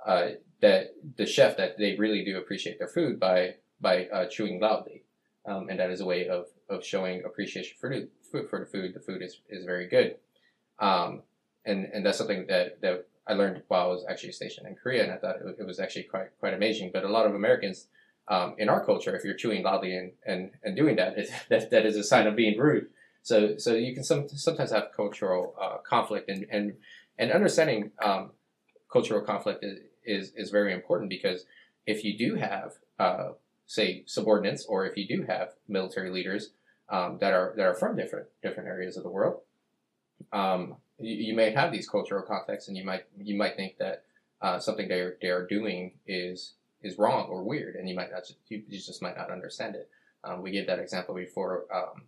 uh, 0.07 0.29
that 0.61 0.95
the 1.17 1.27
chef 1.27 1.57
that 1.57 1.79
they 1.79 1.97
really 1.97 2.25
do 2.25 2.39
appreciate 2.39 2.79
their 2.79 2.89
food 2.89 3.19
by 3.19 3.55
by 3.81 4.07
uh, 4.07 4.27
chewing 4.27 4.61
loudly, 4.61 5.03
um, 5.47 5.69
and 5.69 5.79
that 5.81 5.91
is 5.91 6.01
a 6.01 6.07
way 6.07 6.29
of, 6.29 6.47
of 6.71 6.85
showing 6.85 7.25
appreciation 7.25 7.77
for 7.81 7.91
the 7.91 8.09
food 8.31 8.49
for 8.49 8.61
the 8.61 8.67
food. 8.67 8.95
The 8.95 9.01
food 9.01 9.23
is, 9.23 9.41
is 9.49 9.65
very 9.65 9.89
good, 9.89 10.17
um, 10.79 11.23
and 11.65 11.87
and 11.87 12.07
that's 12.07 12.19
something 12.19 12.47
that 12.49 12.81
that 12.81 13.07
I 13.27 13.35
learned 13.35 13.63
while 13.69 13.85
I 13.85 13.89
was 13.89 14.05
actually 14.09 14.33
stationed 14.33 14.67
in 14.67 14.77
Korea, 14.77 15.05
and 15.05 15.13
I 15.13 15.17
thought 15.17 15.37
it, 15.59 15.67
was 15.67 15.81
actually 15.81 16.05
quite 16.05 16.29
quite 16.39 16.55
amazing. 16.55 16.91
But 16.93 17.05
a 17.05 17.09
lot 17.09 17.27
of 17.27 17.35
Americans 17.35 17.87
um, 18.29 18.55
in 18.59 18.69
our 18.69 18.85
culture, 18.85 19.15
if 19.17 19.25
you're 19.25 19.35
chewing 19.35 19.63
loudly 19.63 19.97
and, 19.97 20.13
and, 20.25 20.51
and 20.63 20.77
doing 20.77 20.97
that, 20.97 21.17
that, 21.49 21.71
that 21.71 21.87
is 21.87 21.97
a 21.97 22.05
sign 22.05 22.27
of 22.27 22.37
being 22.37 22.59
rude. 22.59 22.89
So 23.23 23.57
so 23.59 23.75
you 23.75 23.95
can 23.95 24.03
some, 24.03 24.29
sometimes 24.29 24.73
have 24.73 24.89
cultural 24.97 25.55
uh, 25.61 25.79
conflict, 25.79 26.29
and 26.29 26.47
and 26.51 26.75
and 27.19 27.31
understanding 27.31 27.93
um, 28.03 28.33
cultural 28.93 29.23
conflict 29.23 29.65
is, 29.65 29.79
is 30.05 30.33
is 30.37 30.51
very 30.51 30.73
important 30.73 31.11
because 31.11 31.47
if 31.87 32.05
you 32.05 32.17
do 32.17 32.37
have 32.37 32.73
uh, 32.99 33.31
say 33.67 34.05
subordinates, 34.07 34.65
or 34.67 34.87
if 34.87 34.97
you 34.97 35.07
do 35.07 35.25
have 35.25 35.51
military 35.69 36.11
leaders 36.11 36.51
um, 36.89 37.19
that 37.21 37.33
are 37.33 37.55
that 37.57 37.67
are 37.67 37.75
from 37.75 37.97
different 37.97 38.27
different 38.43 38.69
areas 38.69 38.97
of 38.97 39.03
the 39.03 39.11
world, 39.11 39.41
um, 40.33 40.77
you, 40.99 41.29
you, 41.29 41.35
may 41.35 41.51
have 41.51 41.73
these 41.73 41.89
cultural 41.89 42.23
contexts, 42.23 42.69
and 42.69 42.77
you 42.77 42.85
might 42.85 43.05
you 43.19 43.37
might 43.37 43.57
think 43.57 43.79
that 43.79 44.05
uh, 44.41 44.59
something 44.59 44.89
they 44.89 45.01
are, 45.01 45.17
they 45.23 45.29
are 45.29 45.47
doing 45.47 45.93
is 46.07 46.55
is 46.83 46.99
wrong 46.99 47.29
or 47.29 47.43
weird, 47.43 47.77
and 47.77 47.89
you 47.89 47.95
might 47.95 48.11
not 48.11 48.31
you, 48.49 48.63
just 48.71 49.03
might 49.03 49.17
not 49.17 49.31
understand 49.31 49.75
it. 49.75 49.89
Um, 50.25 50.43
we 50.43 50.51
gave 50.51 50.67
that 50.67 50.79
example 50.79 51.15
before 51.15 51.65
um, 51.75 52.03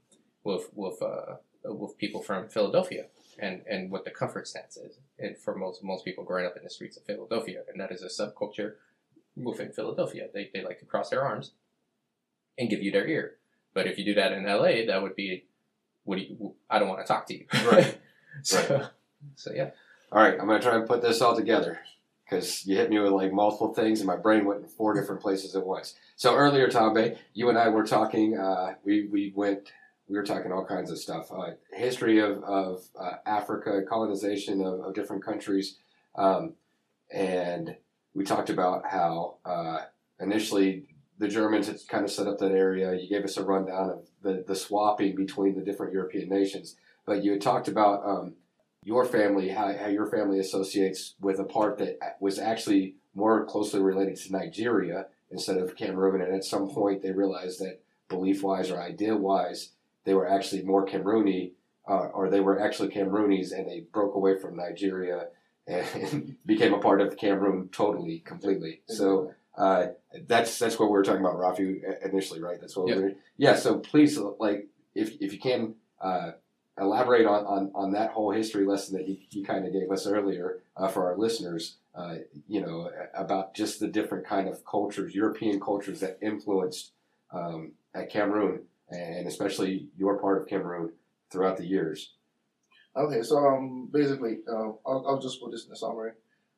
with 0.44 0.68
with 0.74 1.00
uh, 1.02 1.36
with 1.64 1.96
people 1.98 2.22
from 2.22 2.48
Philadelphia 2.48 3.06
and 3.38 3.62
and 3.68 3.90
what 3.90 4.04
the 4.04 4.10
comfort 4.10 4.46
stance 4.46 4.76
is, 4.76 4.98
and 5.18 5.36
for 5.38 5.54
most 5.54 5.82
most 5.82 6.04
people 6.04 6.24
growing 6.24 6.46
up 6.46 6.56
in 6.56 6.64
the 6.64 6.70
streets 6.70 6.96
of 6.96 7.04
Philadelphia, 7.04 7.62
and 7.70 7.80
that 7.80 7.92
is 7.92 8.02
a 8.02 8.06
subculture 8.08 8.74
within 9.36 9.72
Philadelphia. 9.72 10.28
They 10.32 10.50
they 10.52 10.62
like 10.64 10.78
to 10.80 10.84
cross 10.86 11.10
their 11.10 11.22
arms 11.22 11.52
and 12.58 12.70
give 12.70 12.82
you 12.82 12.90
their 12.92 13.06
ear. 13.06 13.36
But 13.72 13.86
if 13.86 13.98
you 13.98 14.04
do 14.04 14.14
that 14.14 14.32
in 14.32 14.44
LA, 14.44 14.86
that 14.86 15.02
would 15.02 15.16
be, 15.16 15.46
what 16.04 16.16
do 16.16 16.22
you, 16.22 16.54
I 16.70 16.78
don't 16.78 16.88
want 16.88 17.00
to 17.04 17.12
talk 17.12 17.26
to 17.26 17.34
you. 17.34 17.46
Right. 17.66 17.98
so, 18.42 18.58
Right. 18.70 18.86
so 19.34 19.52
yeah. 19.52 19.70
All 20.12 20.22
right, 20.22 20.38
I'm 20.38 20.46
gonna 20.46 20.60
try 20.62 20.76
and 20.76 20.86
put 20.86 21.02
this 21.02 21.20
all 21.20 21.34
together 21.34 21.80
because 22.24 22.64
you 22.66 22.76
hit 22.76 22.88
me 22.90 23.00
with 23.00 23.12
like 23.12 23.32
multiple 23.32 23.74
things, 23.74 24.00
and 24.00 24.06
my 24.06 24.16
brain 24.16 24.44
went 24.44 24.62
in 24.62 24.68
four 24.68 24.94
different 24.94 25.20
places 25.20 25.56
at 25.56 25.66
once. 25.66 25.94
So 26.14 26.34
earlier, 26.36 26.68
Tambe, 26.68 27.16
you 27.32 27.48
and 27.48 27.58
I 27.58 27.68
were 27.68 27.84
talking. 27.84 28.38
Uh, 28.38 28.74
we 28.84 29.08
we 29.08 29.32
went. 29.34 29.72
We 30.08 30.16
were 30.16 30.24
talking 30.24 30.52
all 30.52 30.64
kinds 30.64 30.90
of 30.90 30.98
stuff. 30.98 31.30
Uh, 31.32 31.52
history 31.72 32.18
of 32.20 32.42
of 32.44 32.84
uh, 33.00 33.16
Africa, 33.26 33.82
colonization 33.88 34.60
of, 34.60 34.80
of 34.80 34.94
different 34.94 35.24
countries, 35.24 35.78
um, 36.14 36.54
and 37.10 37.76
we 38.14 38.24
talked 38.24 38.50
about 38.50 38.86
how 38.86 39.38
uh, 39.44 39.80
initially 40.20 40.84
the 41.18 41.28
Germans 41.28 41.68
had 41.68 41.78
kind 41.88 42.04
of 42.04 42.10
set 42.10 42.26
up 42.26 42.38
that 42.38 42.52
area. 42.52 42.94
You 42.94 43.08
gave 43.08 43.24
us 43.24 43.36
a 43.36 43.44
rundown 43.44 43.90
of 43.90 44.08
the 44.22 44.44
the 44.46 44.56
swapping 44.56 45.16
between 45.16 45.54
the 45.54 45.64
different 45.64 45.92
European 45.92 46.28
nations, 46.28 46.76
but 47.06 47.24
you 47.24 47.32
had 47.32 47.40
talked 47.40 47.68
about. 47.68 48.06
Um, 48.06 48.34
your 48.86 49.06
family, 49.06 49.48
how, 49.48 49.74
how 49.74 49.86
your 49.86 50.06
family 50.06 50.38
associates 50.38 51.14
with 51.18 51.40
a 51.40 51.44
part 51.44 51.78
that 51.78 52.18
was 52.20 52.38
actually 52.38 52.96
more 53.14 53.46
closely 53.46 53.80
related 53.80 54.16
to 54.16 54.32
Nigeria 54.32 55.06
instead 55.30 55.56
of 55.56 55.74
Cameroon. 55.74 56.20
And 56.20 56.34
at 56.34 56.44
some 56.44 56.68
point, 56.68 57.02
they 57.02 57.10
realized 57.10 57.60
that 57.60 57.80
belief 58.08 58.42
wise 58.42 58.70
or 58.70 58.80
idea 58.80 59.16
wise, 59.16 59.70
they 60.04 60.14
were 60.14 60.28
actually 60.28 60.62
more 60.62 60.86
Camerooni, 60.86 61.52
uh, 61.88 62.08
or 62.14 62.30
they 62.30 62.40
were 62.40 62.60
actually 62.60 62.88
Cameroonies, 62.88 63.52
and 63.52 63.68
they 63.68 63.80
broke 63.92 64.14
away 64.14 64.38
from 64.38 64.56
Nigeria 64.56 65.28
and 65.66 66.36
became 66.46 66.74
a 66.74 66.78
part 66.78 67.00
of 67.00 67.16
Cameroon 67.16 67.68
totally, 67.72 68.18
completely. 68.20 68.82
So 68.86 69.32
uh, 69.56 69.86
that's 70.26 70.58
that's 70.58 70.78
what 70.78 70.86
we 70.86 70.92
were 70.92 71.04
talking 71.04 71.20
about, 71.20 71.36
Rafi, 71.36 71.80
initially, 72.04 72.40
right? 72.40 72.60
That's 72.60 72.76
what 72.76 72.88
Yeah. 72.88 72.96
we 72.96 73.02
were. 73.02 73.12
Yeah. 73.36 73.54
So 73.56 73.78
please, 73.78 74.18
like, 74.38 74.68
if 74.94 75.16
if 75.20 75.32
you 75.32 75.38
can. 75.38 75.74
Uh, 76.00 76.32
elaborate 76.76 77.24
on, 77.24 77.46
on, 77.46 77.70
on 77.72 77.92
that 77.92 78.10
whole 78.10 78.32
history 78.32 78.66
lesson 78.66 78.98
that 78.98 79.06
you, 79.06 79.16
you 79.30 79.44
kind 79.44 79.64
of 79.64 79.72
gave 79.72 79.92
us 79.92 80.08
earlier 80.08 80.58
uh, 80.76 80.88
for 80.88 81.06
our 81.06 81.16
listeners, 81.16 81.76
uh, 81.94 82.16
you 82.48 82.60
know, 82.60 82.90
about 83.14 83.54
just 83.54 83.78
the 83.78 83.86
different 83.86 84.26
kind 84.26 84.48
of 84.48 84.64
cultures, 84.64 85.14
European 85.14 85.60
cultures 85.60 86.00
that 86.00 86.18
influenced 86.20 86.90
um, 87.30 87.70
at 87.94 88.10
Cameroon, 88.10 88.62
and 88.90 89.26
especially 89.26 89.88
your 89.96 90.18
part 90.18 90.40
of 90.40 90.48
Cameroon 90.48 90.92
throughout 91.30 91.56
the 91.56 91.66
years. 91.66 92.12
Okay, 92.96 93.22
so 93.22 93.38
um, 93.38 93.88
basically, 93.92 94.38
uh, 94.48 94.68
I'll, 94.86 95.04
I'll 95.08 95.20
just 95.20 95.40
put 95.40 95.50
this 95.50 95.66
in 95.66 95.72
a 95.72 95.76
summary. 95.76 96.12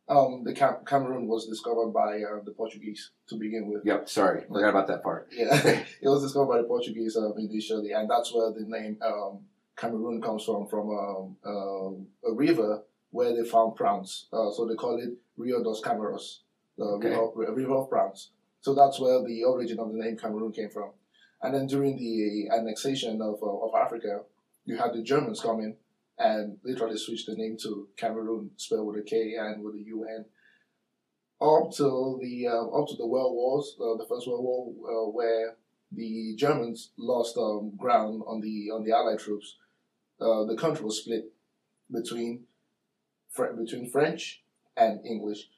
Um, 0.09 0.43
the 0.45 0.53
Cam- 0.53 0.85
Cameroon 0.87 1.27
was 1.27 1.47
discovered 1.49 1.89
by 1.93 2.19
uh, 2.23 2.41
the 2.45 2.53
Portuguese 2.53 3.11
to 3.29 3.37
begin 3.37 3.69
with. 3.69 3.83
Yep, 3.85 4.09
sorry, 4.09 4.43
forgot 4.47 4.69
about 4.71 4.87
that 4.89 5.03
part. 5.03 5.29
Yeah, 5.33 5.49
it 6.03 6.09
was 6.09 6.23
discovered 6.23 6.47
by 6.53 6.59
the 6.59 6.65
Portuguese 6.69 7.17
um, 7.17 7.35
initially, 7.39 7.93
and 7.93 8.09
that's 8.09 8.33
where 8.35 8.53
the 8.53 8.65
name 8.67 8.99
um, 9.03 9.41
Cameroon 9.77 10.21
comes 10.23 10.45
from, 10.45 10.67
from 10.69 10.91
um, 10.91 11.37
um, 11.45 12.07
a 12.29 12.33
river 12.33 12.83
where 13.11 13.35
they 13.35 13.49
found 13.49 13.75
prawns. 13.75 14.27
Uh, 14.33 14.51
so 14.53 14.67
they 14.69 14.75
call 14.75 14.99
it 14.99 15.11
Rio 15.37 15.63
dos 15.63 15.81
Camarões, 15.83 16.41
the 16.77 16.85
Okay. 16.85 17.09
river, 17.09 17.53
river 17.55 17.75
of 17.77 17.89
prawns. 17.89 18.31
So 18.61 18.75
that's 18.75 19.01
where 19.01 19.25
the 19.25 19.43
origin 19.45 19.81
of 19.81 19.91
the 19.91 19.99
name 19.99 20.17
Cameroon 20.19 20.53
came 20.53 20.71
from. 20.71 20.91
And 21.43 21.55
then 21.55 21.67
during 21.67 21.97
the 21.97 22.49
annexation 22.57 23.21
of, 23.21 23.43
uh, 23.43 23.47
of 23.47 23.75
Africa, 23.75 24.21
you 24.65 24.77
had 24.77 24.95
the 24.95 25.03
Germans 25.03 25.41
come 25.41 25.61
in 25.61 25.77
and 26.19 26.59
literally 26.65 26.97
switched 26.97 27.27
the 27.27 27.37
name 27.37 27.57
to 27.63 27.89
Cameroon, 27.97 28.51
spelled 28.57 28.87
with 28.87 28.99
a 28.99 29.03
K 29.03 29.35
and 29.39 29.63
with 29.63 29.75
a 29.75 29.83
U 29.85 30.07
N. 30.09 30.25
Up 31.41 31.71
till 31.71 32.19
the 32.19 32.49
uh, 32.49 32.67
up 32.69 32.89
to 32.89 32.97
the 32.97 33.07
World 33.07 33.35
Wars, 33.35 33.77
uh, 33.79 33.97
the 33.99 34.07
First 34.09 34.27
World 34.27 34.43
War, 34.43 34.73
uh, 34.89 35.11
where 35.11 35.57
the 35.93 36.35
Germans 36.37 36.93
lost 36.97 37.37
um, 37.37 37.73
ground 37.77 38.23
on 38.27 38.41
the 38.41 38.71
on 38.75 38.83
the 38.85 38.93
Allied 38.93 39.19
troops, 39.19 39.57
uh, 40.19 40.45
the 40.45 40.57
country 40.57 40.85
was 40.85 41.03
split 41.03 41.31
between 41.93 42.45
between 43.37 43.91
French 43.91 44.43
and 44.79 45.05
English. 45.05 45.51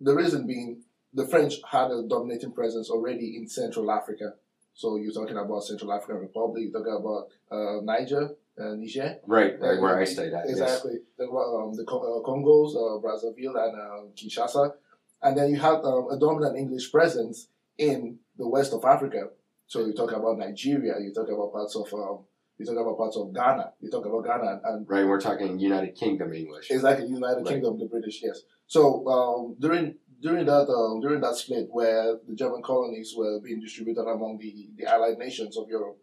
The 0.00 0.14
reason 0.14 0.48
being, 0.48 0.82
the 1.14 1.26
French 1.26 1.54
had 1.70 1.92
a 1.92 2.02
dominating 2.08 2.52
presence 2.52 2.90
already 2.90 3.36
in 3.36 3.48
Central 3.48 3.90
Africa. 3.92 4.34
So 4.78 4.94
you're 4.94 5.12
talking 5.12 5.36
about 5.36 5.64
Central 5.64 5.92
African 5.92 6.18
Republic, 6.18 6.62
you're 6.62 6.72
talking 6.72 6.98
about 7.00 7.26
uh, 7.50 7.80
Niger, 7.82 8.30
uh, 8.60 8.74
Niger. 8.76 9.18
Right, 9.26 9.58
right, 9.58 9.80
where 9.80 9.98
I 9.98 10.04
stayed 10.04 10.32
at. 10.32 10.48
Exactly. 10.48 10.92
Yes. 10.92 11.02
The, 11.18 11.24
um, 11.24 11.74
the 11.74 11.82
uh, 11.82 12.22
Congos, 12.22 12.76
uh, 12.76 13.02
Brazzaville, 13.02 13.58
and 13.58 13.74
uh, 13.74 14.06
Kinshasa. 14.14 14.74
And 15.20 15.36
then 15.36 15.50
you 15.50 15.58
had 15.58 15.80
um, 15.82 16.06
a 16.12 16.16
dominant 16.16 16.56
English 16.56 16.92
presence 16.92 17.48
in 17.76 18.20
the 18.36 18.48
west 18.48 18.72
of 18.72 18.84
Africa. 18.84 19.30
So 19.66 19.84
you 19.84 19.94
talk 19.94 20.12
about 20.12 20.38
Nigeria, 20.38 20.94
you 21.00 21.12
talk 21.12 21.26
about 21.28 21.52
parts 21.52 21.74
of 21.74 21.92
um, 21.92 22.20
you 22.56 22.64
talk 22.64 22.76
about 22.76 22.96
parts 22.96 23.16
of 23.16 23.34
Ghana, 23.34 23.72
you 23.80 23.90
talk 23.90 24.06
about 24.06 24.24
Ghana, 24.26 24.48
and, 24.48 24.60
and 24.64 24.86
right, 24.88 25.04
we're 25.04 25.20
talking 25.20 25.58
United 25.58 25.96
Kingdom 25.96 26.32
English. 26.32 26.70
Exactly, 26.70 27.08
United 27.08 27.38
right. 27.38 27.46
Kingdom, 27.46 27.80
the 27.80 27.86
British, 27.86 28.20
yes. 28.22 28.42
So 28.68 29.08
um, 29.08 29.56
during 29.58 29.96
during 30.20 30.46
that 30.46 30.68
um, 30.68 31.00
during 31.00 31.20
that 31.20 31.36
split 31.36 31.68
where 31.70 32.16
the 32.28 32.34
German 32.34 32.62
colonies 32.62 33.14
were 33.16 33.40
being 33.40 33.60
distributed 33.60 34.02
among 34.02 34.38
the, 34.38 34.68
the 34.76 34.86
allied 34.86 35.18
nations 35.18 35.56
of 35.56 35.68
Europe, 35.68 35.98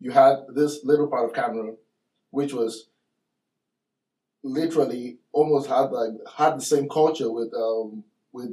you 0.00 0.10
had 0.10 0.36
this 0.54 0.80
little 0.84 1.06
part 1.06 1.24
of 1.24 1.34
Cameroon, 1.34 1.76
which 2.30 2.52
was 2.52 2.88
literally 4.42 5.18
almost 5.32 5.68
had 5.68 5.92
like 5.92 6.10
had 6.36 6.56
the 6.56 6.64
same 6.64 6.88
culture 6.88 7.30
with 7.30 7.52
um, 7.54 8.04
with 8.32 8.50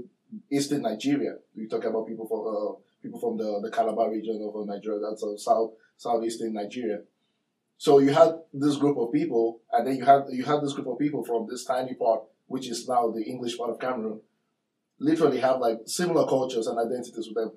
eastern 0.52 0.84
Nigeria. 0.84 1.36
We 1.56 1.68
talk 1.68 1.86
about 1.86 2.08
people 2.08 2.28
from 2.28 2.42
uh, 2.48 2.80
people 3.02 3.20
from 3.20 3.38
the, 3.38 3.60
the 3.62 3.72
Calabar 3.76 4.12
region 4.12 4.42
of 4.48 4.68
Nigeria, 4.68 5.00
that's 5.00 5.24
uh, 5.24 5.38
south 5.38 5.72
southeastern 5.98 6.54
Nigeria. 6.54 7.02
So 7.78 8.00
you 8.00 8.14
had 8.14 8.34
this 8.54 8.76
group 8.76 8.98
of 8.98 9.12
people, 9.12 9.62
and 9.72 9.88
then 9.88 9.96
you 9.96 10.06
had 10.06 10.24
you 10.30 10.44
had 10.44 10.62
this 10.62 10.74
group 10.74 10.88
of 10.88 11.00
people 11.00 11.24
from 11.24 11.48
this 11.50 11.64
tiny 11.64 11.96
part, 11.96 12.24
which 12.48 12.70
is 12.70 12.88
now 12.88 13.10
the 13.10 13.24
English 13.24 13.58
part 13.58 13.72
of 13.72 13.80
Cameroon, 13.80 14.20
literally 15.00 15.40
have 15.40 15.60
like 15.60 15.80
similar 15.86 16.28
cultures 16.28 16.68
and 16.68 16.78
identities 16.80 17.28
with 17.28 17.36
them. 17.36 17.52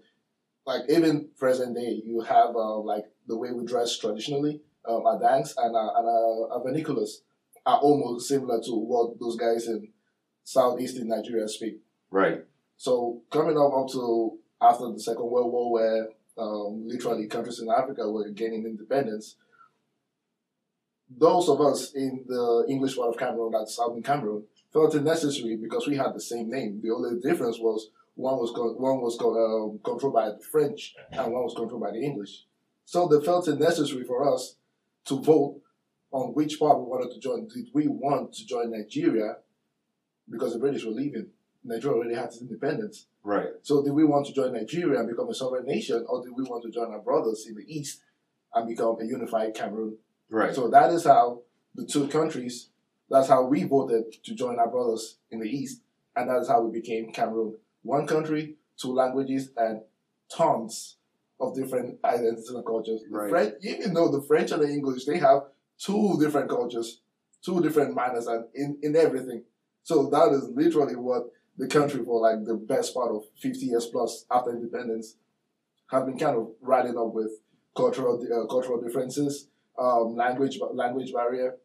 Like 0.65 0.83
even 0.89 1.29
present 1.37 1.75
day, 1.75 2.03
you 2.05 2.21
have 2.21 2.55
uh, 2.55 2.79
like 2.79 3.05
the 3.27 3.37
way 3.37 3.51
we 3.53 3.65
dress 3.65 3.99
traditionally, 3.99 4.61
um, 4.89 5.05
our 5.07 5.19
dance 5.19 5.55
and 5.57 5.75
our, 5.75 5.93
and 5.99 6.09
our, 6.09 6.53
our 6.53 6.61
vernaculars 6.65 7.19
are 7.67 7.79
almost 7.79 8.29
similar 8.29 8.61
to 8.63 8.73
what 8.73 9.19
those 9.21 9.37
guys 9.37 9.67
in 9.67 9.89
southeastern 10.45 11.09
Nigeria 11.09 11.49
speak. 11.49 11.81
Right. 12.11 12.45
So 12.77 13.23
coming 13.31 13.57
up 13.59 13.73
up 13.75 13.89
to 13.93 14.39
after 14.61 14.91
the 14.93 15.01
Second 15.01 15.31
World 15.31 15.53
War, 15.53 15.73
where 15.73 16.09
um, 16.39 16.87
literally 16.87 17.27
countries 17.27 17.61
in 17.61 17.69
Africa 17.71 18.09
were 18.11 18.29
gaining 18.31 18.65
independence, 18.65 19.37
those 21.09 21.49
of 21.49 21.61
us 21.61 21.93
in 21.93 22.25
the 22.27 22.67
English 22.69 22.97
part 22.97 23.11
of 23.11 23.19
Cameroon, 23.19 23.53
that's 23.53 23.77
Southern 23.77 24.03
Cameroon, 24.03 24.45
felt 24.73 24.95
it 24.95 25.03
necessary 25.03 25.57
because 25.57 25.87
we 25.87 25.97
had 25.97 26.15
the 26.15 26.21
same 26.21 26.51
name. 26.51 26.81
The 26.83 26.91
only 26.91 27.21
difference 27.21 27.59
was 27.59 27.91
one 28.15 28.37
was 28.37 28.53
one 28.55 29.01
was 29.01 29.19
um, 29.21 29.79
controlled 29.85 30.15
by 30.15 30.31
the 30.31 30.41
French 30.51 30.95
and 31.11 31.33
one 31.33 31.45
was 31.45 31.55
controlled 31.55 31.83
by 31.83 31.93
the 31.93 32.03
English. 32.03 32.45
So 32.85 33.09
they 33.09 33.25
felt 33.25 33.49
it 33.49 33.59
necessary 33.59 34.05
for 34.05 34.33
us 34.33 34.57
to 35.07 35.21
vote 35.21 35.61
on 36.11 36.35
which 36.35 36.59
part 36.59 36.79
we 36.79 36.85
wanted 36.85 37.13
to 37.15 37.21
join. 37.21 37.49
Did 37.49 37.69
we 37.73 37.89
want 37.89 38.35
to 38.35 38.47
join 38.47 38.71
Nigeria 38.71 39.37
because 40.31 40.53
the 40.53 40.59
British 40.59 40.85
were 40.85 40.93
leaving? 40.93 41.29
Nigeria 41.65 41.97
already 41.97 42.15
had 42.15 42.27
its 42.27 42.41
independence. 42.41 43.07
Right. 43.23 43.49
So 43.63 43.83
did 43.83 43.93
we 43.93 44.05
want 44.05 44.27
to 44.27 44.33
join 44.33 44.53
Nigeria 44.53 44.99
and 44.99 45.09
become 45.09 45.29
a 45.29 45.35
sovereign 45.35 45.65
nation, 45.65 46.05
or 46.09 46.23
did 46.23 46.33
we 46.37 46.43
want 46.43 46.65
to 46.65 46.71
join 46.71 46.91
our 46.93 46.99
brothers 46.99 47.47
in 47.49 47.55
the 47.55 47.65
east 47.67 48.01
and 48.55 48.69
become 48.69 48.97
a 49.01 49.05
unified 49.05 49.55
Cameroon? 49.55 49.97
Right. 50.29 50.55
So 50.55 50.69
that 50.69 50.91
is 50.91 51.05
how 51.05 51.43
the 51.75 51.87
two 51.87 52.09
countries. 52.09 52.69
That's 53.13 53.29
how 53.29 53.45
we 53.45 53.65
voted 53.65 54.05
to 54.25 54.35
join 54.35 54.59
our 54.59 54.71
brothers 54.71 55.19
in 55.31 55.39
the 55.41 55.47
east, 55.47 55.83
and 56.17 56.31
that 56.31 56.39
is 56.39 56.49
how 56.49 56.63
we 56.63 56.81
became 56.81 57.13
Cameroon. 57.13 57.59
One 57.83 58.07
country, 58.07 58.57
two 58.81 58.95
languages, 58.95 59.51
and 59.55 59.83
tons 60.35 60.97
of 61.39 61.55
different 61.55 61.99
identities 62.03 62.49
and 62.49 62.65
cultures. 62.65 63.03
Right. 63.11 63.29
French, 63.29 63.55
even 63.63 63.93
though 63.93 64.11
the 64.11 64.23
French 64.23 64.51
and 64.51 64.63
the 64.63 64.69
English, 64.69 65.05
they 65.05 65.19
have 65.19 65.43
two 65.79 66.17
different 66.23 66.49
cultures, 66.49 67.03
two 67.45 67.61
different 67.61 67.95
manners, 67.95 68.27
and 68.29 68.47
in, 68.55 68.79
in 68.83 68.97
everything. 68.97 69.45
So 69.83 70.09
that 70.09 70.33
is 70.33 70.49
literally 70.55 70.97
what 70.97 71.25
the 71.59 71.67
country 71.67 72.03
for 72.03 72.19
like 72.19 72.47
the 72.47 72.55
best 72.55 72.95
part 72.95 73.11
of 73.11 73.25
50 73.43 73.67
years 73.67 73.87
plus 73.93 74.25
after 74.31 74.53
independence 74.53 75.17
have 75.91 76.07
been 76.07 76.19
kind 76.19 76.39
of 76.39 76.49
riding 76.63 76.97
up 76.97 77.13
with 77.13 77.31
cultural 77.77 78.23
uh, 78.23 78.47
cultural 78.47 78.81
differences, 78.81 79.49
um, 79.79 80.17
language 80.17 80.59
language 80.73 81.13
barrier, 81.13 81.57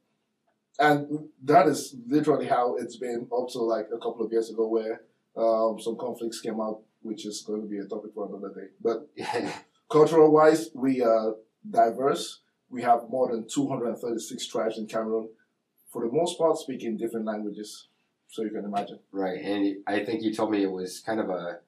and 0.79 1.29
that 1.43 1.67
is 1.67 1.95
literally 2.07 2.47
how 2.47 2.75
it's 2.75 2.97
been 2.97 3.27
up 3.37 3.49
to 3.49 3.59
like 3.59 3.87
a 3.93 3.97
couple 3.97 4.25
of 4.25 4.31
years 4.31 4.49
ago, 4.49 4.67
where 4.67 5.01
um, 5.35 5.79
some 5.79 5.97
conflicts 5.97 6.39
came 6.41 6.59
up, 6.59 6.81
which 7.01 7.25
is 7.25 7.41
going 7.41 7.61
to 7.61 7.67
be 7.67 7.79
a 7.79 7.85
topic 7.85 8.11
for 8.13 8.27
another 8.27 8.53
day. 8.53 8.67
But 8.81 9.09
cultural 9.89 10.31
wise, 10.31 10.69
we 10.73 11.01
are 11.01 11.35
diverse. 11.69 12.41
We 12.69 12.81
have 12.83 13.09
more 13.09 13.31
than 13.31 13.47
236 13.47 14.47
tribes 14.47 14.77
in 14.77 14.87
Cameroon, 14.87 15.29
for 15.91 16.05
the 16.05 16.11
most 16.11 16.37
part, 16.37 16.57
speaking 16.57 16.97
different 16.97 17.25
languages 17.25 17.87
so 18.27 18.43
you 18.43 18.49
can 18.49 18.65
imagine. 18.65 18.99
Right, 19.11 19.41
and 19.41 19.77
I 19.87 20.03
think 20.03 20.23
you 20.23 20.33
told 20.33 20.51
me 20.51 20.63
it 20.63 20.71
was 20.71 20.99
kind 20.99 21.19
of 21.19 21.29
a 21.29 21.59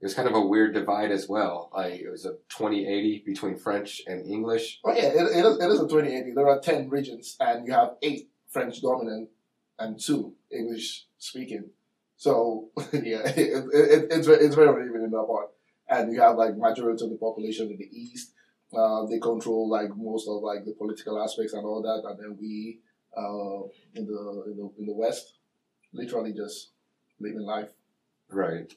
it 0.00 0.06
was 0.06 0.14
kind 0.14 0.28
of 0.28 0.34
a 0.34 0.40
weird 0.40 0.72
divide 0.72 1.10
as 1.10 1.28
well. 1.28 1.70
Like 1.74 2.00
it 2.00 2.10
was 2.10 2.24
a 2.24 2.32
2080 2.48 3.22
between 3.26 3.56
French 3.56 4.00
and 4.06 4.26
English. 4.26 4.80
Oh 4.82 4.92
yeah, 4.92 5.08
it, 5.08 5.36
it, 5.36 5.44
is, 5.44 5.58
it 5.58 5.70
is 5.70 5.80
a 5.80 5.88
2080. 5.88 6.32
There 6.32 6.48
are 6.48 6.58
10 6.58 6.88
regions, 6.88 7.36
and 7.38 7.66
you 7.66 7.74
have 7.74 7.96
eight 8.02 8.29
French 8.50 8.82
dominant 8.82 9.30
and 9.78 9.98
two 9.98 10.34
English 10.50 11.06
speaking. 11.18 11.70
So 12.16 12.70
yeah, 12.92 13.22
it, 13.24 13.64
it, 13.72 14.06
it's 14.10 14.28
it's 14.28 14.54
very 14.54 14.88
even 14.88 15.04
in 15.04 15.10
that 15.10 15.26
part. 15.26 15.50
And 15.88 16.12
you 16.12 16.20
have 16.20 16.36
like 16.36 16.56
majority 16.56 17.04
of 17.04 17.10
the 17.10 17.16
population 17.16 17.70
in 17.70 17.78
the 17.78 17.88
east. 17.90 18.34
Uh, 18.72 19.04
they 19.06 19.18
control 19.18 19.68
like 19.68 19.90
most 19.96 20.28
of 20.28 20.42
like 20.42 20.64
the 20.64 20.74
political 20.78 21.20
aspects 21.20 21.54
and 21.54 21.64
all 21.64 21.82
that, 21.82 22.08
and 22.08 22.18
then 22.20 22.38
we 22.40 22.78
uh, 23.16 23.62
in 23.94 24.06
the 24.06 24.44
in 24.46 24.56
the 24.56 24.70
in 24.78 24.86
the 24.86 24.94
west 24.94 25.34
literally 25.92 26.32
just 26.32 26.70
living 27.18 27.40
life. 27.40 27.70
Right. 28.28 28.72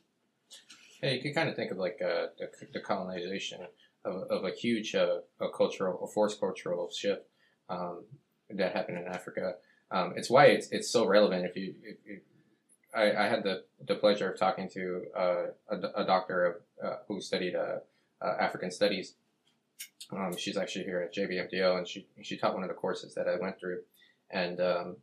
Yeah, 1.02 1.12
you 1.12 1.22
could 1.22 1.36
kind 1.36 1.50
of 1.50 1.56
think 1.56 1.72
of 1.72 1.78
like 1.78 2.00
uh, 2.04 2.28
the, 2.40 2.50
the 2.74 2.80
colonization 2.80 3.60
of, 4.06 4.24
of 4.30 4.46
a 4.46 4.52
huge 4.52 4.96
uh, 4.96 5.20
a 5.40 5.50
cultural, 5.50 6.04
a 6.04 6.08
forced 6.08 6.40
cultural 6.40 6.90
shift 6.92 7.24
um, 7.70 8.06
that 8.50 8.76
happened 8.76 8.98
in 8.98 9.08
Africa. 9.08 9.56
Um, 9.92 10.14
it's 10.16 10.30
why 10.30 10.46
it's 10.48 10.68
it's 10.72 10.90
so 10.90 11.06
relevant. 11.06 11.46
If 11.46 11.56
you, 11.56 11.76
if, 11.84 11.98
if 12.06 12.22
I, 12.96 13.26
I, 13.26 13.28
had 13.28 13.44
the, 13.44 13.64
the 13.88 13.96
pleasure 13.96 14.32
of 14.32 14.40
talking 14.40 14.70
to 14.70 15.06
uh, 15.18 15.44
a, 15.70 16.02
a, 16.02 16.06
doctor 16.06 16.46
of, 16.46 16.56
uh, 16.86 16.96
who 17.08 17.20
studied 17.22 17.56
uh, 17.56 17.78
uh, 18.22 18.36
African 18.40 18.72
studies. 18.72 19.16
Um, 20.12 20.38
she's 20.38 20.58
actually 20.58 20.86
here 20.86 21.00
at 21.02 21.14
JBMDL, 21.14 21.78
and 21.78 21.88
she 21.88 22.08
she 22.22 22.38
taught 22.38 22.54
one 22.54 22.64
of 22.64 22.70
the 22.70 22.76
courses 22.76 23.16
that 23.16 23.28
I 23.28 23.38
went 23.38 23.60
through, 23.60 23.80
and 24.30 24.60
um, 24.60 24.98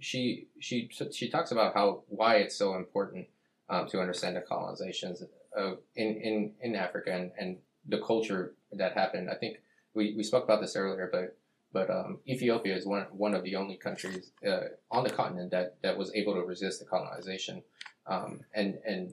she 0.00 0.48
she 0.60 0.90
she 1.12 1.28
talks 1.28 1.50
about 1.50 1.74
how 1.74 2.02
why 2.08 2.36
it's 2.36 2.56
so 2.56 2.76
important 2.76 3.26
um, 3.68 3.88
to 3.88 4.00
understand 4.00 4.36
the 4.36 4.40
colonizations 4.40 5.22
of 5.56 5.78
in 5.96 6.16
in 6.16 6.52
in 6.60 6.74
Africa 6.76 7.12
and, 7.12 7.32
and 7.38 7.56
the 7.86 8.00
culture 8.00 8.54
that 8.72 8.94
happened. 8.94 9.30
I 9.30 9.34
think 9.34 9.58
we, 9.94 10.14
we 10.16 10.22
spoke 10.22 10.44
about 10.44 10.60
this 10.60 10.76
earlier, 10.76 11.08
but 11.10 11.36
but 11.74 11.90
um, 11.90 12.20
Ethiopia 12.26 12.74
is 12.74 12.86
one 12.86 13.06
one 13.10 13.34
of 13.34 13.42
the 13.42 13.56
only 13.56 13.76
countries 13.76 14.30
uh, 14.48 14.68
on 14.90 15.02
the 15.02 15.10
continent 15.10 15.50
that, 15.50 15.76
that 15.82 15.98
was 15.98 16.14
able 16.14 16.32
to 16.34 16.40
resist 16.40 16.78
the 16.78 16.86
colonization, 16.86 17.62
um, 18.06 18.40
and, 18.54 18.78
and 18.86 19.12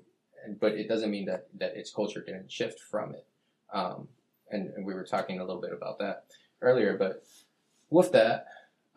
but 0.60 0.74
it 0.74 0.88
doesn't 0.88 1.10
mean 1.10 1.26
that 1.26 1.48
that 1.60 1.76
its 1.76 1.92
culture 1.92 2.22
didn't 2.22 2.52
shift 2.52 2.80
from 2.80 3.16
it. 3.16 3.26
Um, 3.74 4.08
and, 4.52 4.70
and, 4.76 4.86
we 4.86 4.94
were 4.94 5.06
talking 5.06 5.40
a 5.40 5.46
little 5.46 5.62
bit 5.62 5.72
about 5.72 5.98
that 6.00 6.26
earlier, 6.62 6.98
but 6.98 7.24
with 7.90 8.12
that, 8.12 8.48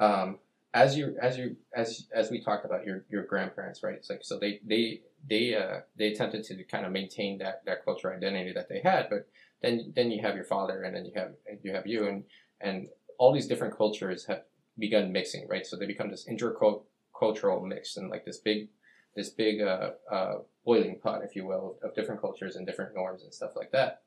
um, 0.00 0.38
as 0.74 0.96
you 0.96 1.16
as 1.22 1.38
you 1.38 1.57
as 1.74 2.07
as 2.12 2.31
we 2.31 2.40
talked 2.40 2.66
about 2.66 2.85
your 2.85 3.05
your 3.09 3.24
grandparents, 3.24 3.83
right? 3.83 3.94
It's 3.94 4.11
like 4.11 4.24
so 4.24 4.38
they 4.38 4.61
they 4.66 5.00
they 5.27 5.55
uh, 5.55 5.81
they 5.96 6.09
attempted 6.09 6.44
to 6.44 6.64
kind 6.64 6.85
of 6.85 6.92
maintain 6.92 7.38
that 7.38 7.64
that 7.64 7.85
cultural 7.85 8.14
identity 8.14 8.53
that 8.53 8.68
they 8.68 8.81
had, 8.85 9.09
but 9.09 9.27
then 9.62 9.92
then 9.96 10.11
you 10.11 10.20
have 10.20 10.35
your 10.35 10.44
father, 10.44 10.83
and 10.83 10.94
then 10.94 11.07
you 11.07 11.12
have 11.16 11.33
you 11.62 11.72
have 11.72 11.87
you, 11.87 12.09
and 12.09 12.24
and 12.61 12.88
all 13.18 13.33
these 13.33 13.46
different 13.46 13.77
cultures 13.77 14.27
have 14.27 14.42
begun 14.79 15.12
mixing, 15.12 15.46
right? 15.48 15.66
So 15.66 15.77
they 15.77 15.87
become 15.87 16.11
this 16.11 16.27
intercultural 16.29 17.64
mix, 17.64 17.96
and 17.96 18.11
like 18.11 18.24
this 18.24 18.38
big 18.38 18.68
this 19.14 19.31
big 19.31 19.61
uh, 19.62 19.90
uh, 20.11 20.35
boiling 20.64 20.98
pot, 21.00 21.22
if 21.22 21.37
you 21.37 21.46
will, 21.46 21.79
of 21.83 21.94
different 21.94 22.20
cultures 22.20 22.57
and 22.57 22.66
different 22.66 22.94
norms 22.94 23.22
and 23.22 23.33
stuff 23.33 23.53
like 23.55 23.70
that. 23.72 24.03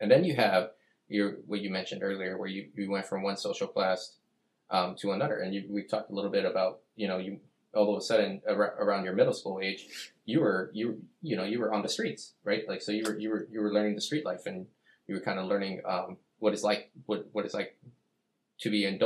And 0.00 0.10
then 0.10 0.24
you 0.24 0.36
have 0.36 0.70
your 1.08 1.36
what 1.46 1.60
you 1.60 1.70
mentioned 1.70 2.02
earlier, 2.02 2.36
where 2.38 2.48
you, 2.48 2.68
you 2.74 2.90
went 2.90 3.06
from 3.06 3.22
one 3.22 3.36
social 3.36 3.66
class 3.66 4.16
um, 4.70 4.96
to 4.96 5.12
another. 5.12 5.38
And 5.38 5.54
you, 5.54 5.64
we 5.68 5.84
talked 5.84 6.10
a 6.10 6.14
little 6.14 6.30
bit 6.30 6.44
about, 6.44 6.80
you 6.96 7.08
know, 7.08 7.18
you 7.18 7.40
all 7.74 7.94
of 7.94 7.98
a 7.98 8.04
sudden 8.04 8.42
ar- 8.46 8.76
around 8.80 9.04
your 9.04 9.14
middle 9.14 9.32
school 9.32 9.60
age, 9.62 10.12
you 10.24 10.40
were 10.40 10.70
you 10.74 11.02
you 11.22 11.36
know 11.36 11.44
you 11.44 11.58
were 11.58 11.72
on 11.72 11.82
the 11.82 11.88
streets, 11.88 12.34
right? 12.44 12.68
Like 12.68 12.82
so 12.82 12.92
you 12.92 13.04
were 13.04 13.18
you 13.18 13.30
were 13.30 13.48
you 13.50 13.60
were 13.60 13.72
learning 13.72 13.94
the 13.94 14.00
street 14.00 14.24
life 14.24 14.46
and 14.46 14.66
you 15.06 15.14
were 15.14 15.20
kind 15.20 15.38
of 15.38 15.46
learning 15.46 15.80
um, 15.86 16.16
what 16.38 16.52
it's 16.52 16.62
like 16.62 16.90
what 17.06 17.26
what 17.32 17.44
it's 17.44 17.54
like 17.54 17.76
to 18.62 18.70
be 18.70 18.84
in 18.84 18.98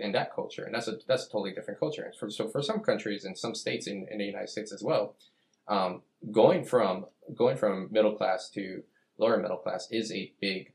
in 0.00 0.12
that 0.12 0.34
culture, 0.34 0.64
and 0.64 0.74
that's 0.74 0.88
a 0.88 0.98
that's 1.06 1.26
a 1.26 1.30
totally 1.30 1.52
different 1.52 1.78
culture. 1.78 2.12
For, 2.18 2.30
so 2.30 2.48
for 2.48 2.62
some 2.62 2.80
countries 2.80 3.24
and 3.24 3.38
some 3.38 3.54
states 3.54 3.86
in, 3.86 4.06
in 4.10 4.18
the 4.18 4.24
United 4.24 4.48
States 4.48 4.72
as 4.72 4.82
well, 4.82 5.14
um, 5.68 6.02
going 6.32 6.64
from 6.64 7.06
going 7.34 7.56
from 7.56 7.88
middle 7.90 8.14
class 8.14 8.50
to 8.50 8.82
lower 9.18 9.38
middle 9.38 9.56
class 9.56 9.88
is 9.90 10.10
a 10.12 10.32
big 10.40 10.72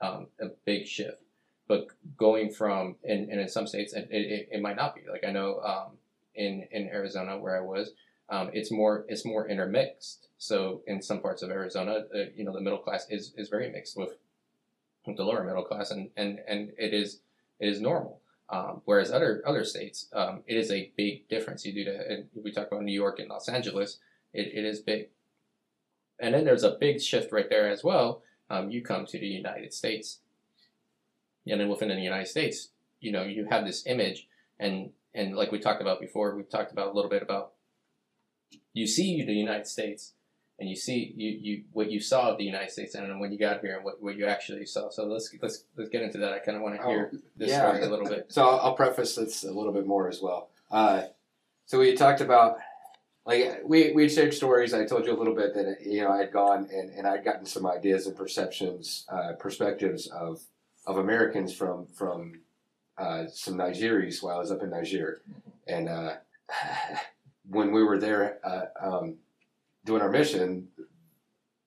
um, 0.00 0.28
a 0.40 0.46
big 0.64 0.86
shift. 0.86 1.22
But 1.66 1.88
going 2.16 2.50
from 2.50 2.96
and, 3.04 3.28
and 3.28 3.40
in 3.40 3.48
some 3.48 3.66
states 3.66 3.92
it, 3.92 4.08
it, 4.10 4.48
it 4.50 4.62
might 4.62 4.76
not 4.76 4.94
be 4.94 5.02
like 5.10 5.24
I 5.26 5.30
know 5.30 5.60
um, 5.60 5.98
in 6.34 6.66
in 6.70 6.88
Arizona 6.88 7.38
where 7.38 7.56
I 7.56 7.60
was 7.60 7.92
um, 8.30 8.50
it's 8.52 8.70
more 8.70 9.04
it's 9.08 9.24
more 9.24 9.48
intermixed. 9.48 10.28
So 10.38 10.82
in 10.86 11.02
some 11.02 11.20
parts 11.20 11.42
of 11.42 11.50
Arizona, 11.50 12.04
uh, 12.14 12.18
you 12.34 12.44
know, 12.44 12.52
the 12.52 12.60
middle 12.60 12.78
class 12.78 13.06
is, 13.10 13.34
is 13.36 13.48
very 13.48 13.70
mixed 13.70 13.96
with 13.96 14.10
the 15.04 15.24
lower 15.24 15.42
middle 15.42 15.64
class, 15.64 15.90
and, 15.90 16.10
and, 16.16 16.38
and 16.46 16.70
it 16.78 16.94
is 16.94 17.20
it 17.60 17.68
is 17.68 17.80
normal. 17.80 18.20
Um, 18.50 18.80
whereas 18.86 19.12
other 19.12 19.42
other 19.46 19.64
states, 19.64 20.08
um, 20.14 20.42
it 20.46 20.56
is 20.56 20.70
a 20.70 20.90
big 20.96 21.28
difference. 21.28 21.66
You 21.66 21.74
do 21.74 21.84
to, 21.84 22.24
we 22.42 22.50
talk 22.50 22.68
about 22.68 22.82
New 22.82 22.94
York 22.94 23.18
and 23.18 23.28
Los 23.28 23.48
Angeles, 23.48 23.98
it, 24.32 24.48
it 24.54 24.64
is 24.64 24.80
big. 24.80 25.08
And 26.18 26.34
then 26.34 26.44
there's 26.44 26.64
a 26.64 26.76
big 26.80 27.00
shift 27.00 27.30
right 27.30 27.48
there 27.48 27.70
as 27.70 27.84
well. 27.84 28.22
Um, 28.50 28.70
you 28.70 28.82
come 28.82 29.04
to 29.06 29.18
the 29.18 29.26
United 29.26 29.74
States, 29.74 30.20
and 31.46 31.60
then 31.60 31.68
within 31.68 31.88
the 31.88 31.96
United 31.96 32.28
States, 32.28 32.70
you 33.00 33.12
know, 33.12 33.22
you 33.22 33.46
have 33.50 33.66
this 33.66 33.86
image, 33.86 34.26
and 34.58 34.90
and 35.12 35.36
like 35.36 35.52
we 35.52 35.58
talked 35.58 35.82
about 35.82 36.00
before, 36.00 36.34
we 36.34 36.42
talked 36.42 36.72
about 36.72 36.88
a 36.88 36.92
little 36.92 37.10
bit 37.10 37.22
about 37.22 37.52
you 38.72 38.86
see 38.86 39.22
the 39.22 39.34
United 39.34 39.66
States 39.66 40.14
and 40.58 40.68
you 40.68 40.74
see 40.76 41.12
you, 41.16 41.30
you 41.40 41.64
what 41.72 41.90
you 41.90 42.00
saw 42.00 42.30
of 42.30 42.38
the 42.38 42.44
United 42.44 42.70
States 42.70 42.94
and 42.94 43.20
when 43.20 43.32
you 43.32 43.38
got 43.38 43.60
here 43.60 43.76
and 43.76 43.84
what, 43.84 44.02
what 44.02 44.16
you 44.16 44.26
actually 44.26 44.66
saw. 44.66 44.90
So 44.90 45.04
let's 45.06 45.32
let's 45.40 45.64
let's 45.76 45.90
get 45.90 46.02
into 46.02 46.18
that. 46.18 46.32
I 46.32 46.38
kind 46.40 46.56
of 46.56 46.62
want 46.62 46.80
to 46.80 46.86
hear 46.86 47.10
Oh, 47.14 47.18
this 47.36 47.50
yeah. 47.50 47.68
story 47.68 47.84
a 47.84 47.88
little 47.88 48.08
bit. 48.08 48.26
So 48.30 48.48
I'll, 48.48 48.60
I'll 48.60 48.74
preface 48.74 49.14
this 49.14 49.44
a 49.44 49.52
little 49.52 49.72
bit 49.72 49.86
more 49.86 50.08
as 50.08 50.20
well. 50.20 50.50
Uh, 50.70 51.02
so 51.66 51.78
we 51.78 51.94
talked 51.94 52.20
about 52.20 52.58
like 53.24 53.60
we 53.64 53.92
we 53.92 54.08
shared 54.08 54.34
stories. 54.34 54.74
I 54.74 54.84
told 54.84 55.06
you 55.06 55.12
a 55.14 55.18
little 55.18 55.34
bit 55.34 55.54
that 55.54 55.78
you 55.84 56.02
know 56.02 56.10
I 56.10 56.18
had 56.18 56.32
gone 56.32 56.68
and, 56.72 56.90
and 56.90 57.06
I'd 57.06 57.24
gotten 57.24 57.46
some 57.46 57.66
ideas 57.66 58.06
and 58.06 58.16
perceptions, 58.16 59.06
uh, 59.08 59.34
perspectives 59.38 60.06
of 60.08 60.40
of 60.86 60.96
Americans 60.98 61.54
from 61.54 61.86
from 61.86 62.40
uh, 62.96 63.26
some 63.32 63.54
Nigerians 63.54 64.22
while 64.22 64.36
I 64.36 64.38
was 64.40 64.50
up 64.50 64.62
in 64.62 64.70
Niger, 64.70 65.20
and 65.68 65.88
uh, 65.88 66.14
when 67.48 67.70
we 67.70 67.82
were 67.84 67.98
there 67.98 68.38
uh, 68.44 68.66
um, 68.80 69.16
doing 69.84 70.02
our 70.02 70.10
mission, 70.10 70.68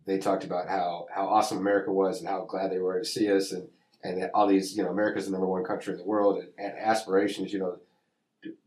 they 0.05 0.17
talked 0.17 0.43
about 0.43 0.67
how 0.67 1.07
how 1.13 1.27
awesome 1.27 1.57
America 1.57 1.91
was 1.91 2.19
and 2.19 2.29
how 2.29 2.45
glad 2.45 2.71
they 2.71 2.79
were 2.79 2.99
to 2.99 3.05
see 3.05 3.31
us 3.31 3.51
and 3.51 3.67
and 4.03 4.29
all 4.33 4.47
these, 4.47 4.75
you 4.75 4.83
know, 4.83 4.89
America's 4.89 5.25
the 5.25 5.31
number 5.31 5.47
one 5.47 5.63
country 5.63 5.93
in 5.93 5.99
the 5.99 6.05
world, 6.05 6.39
and, 6.39 6.49
and 6.57 6.77
aspirations, 6.77 7.53
you 7.53 7.59
know. 7.59 7.77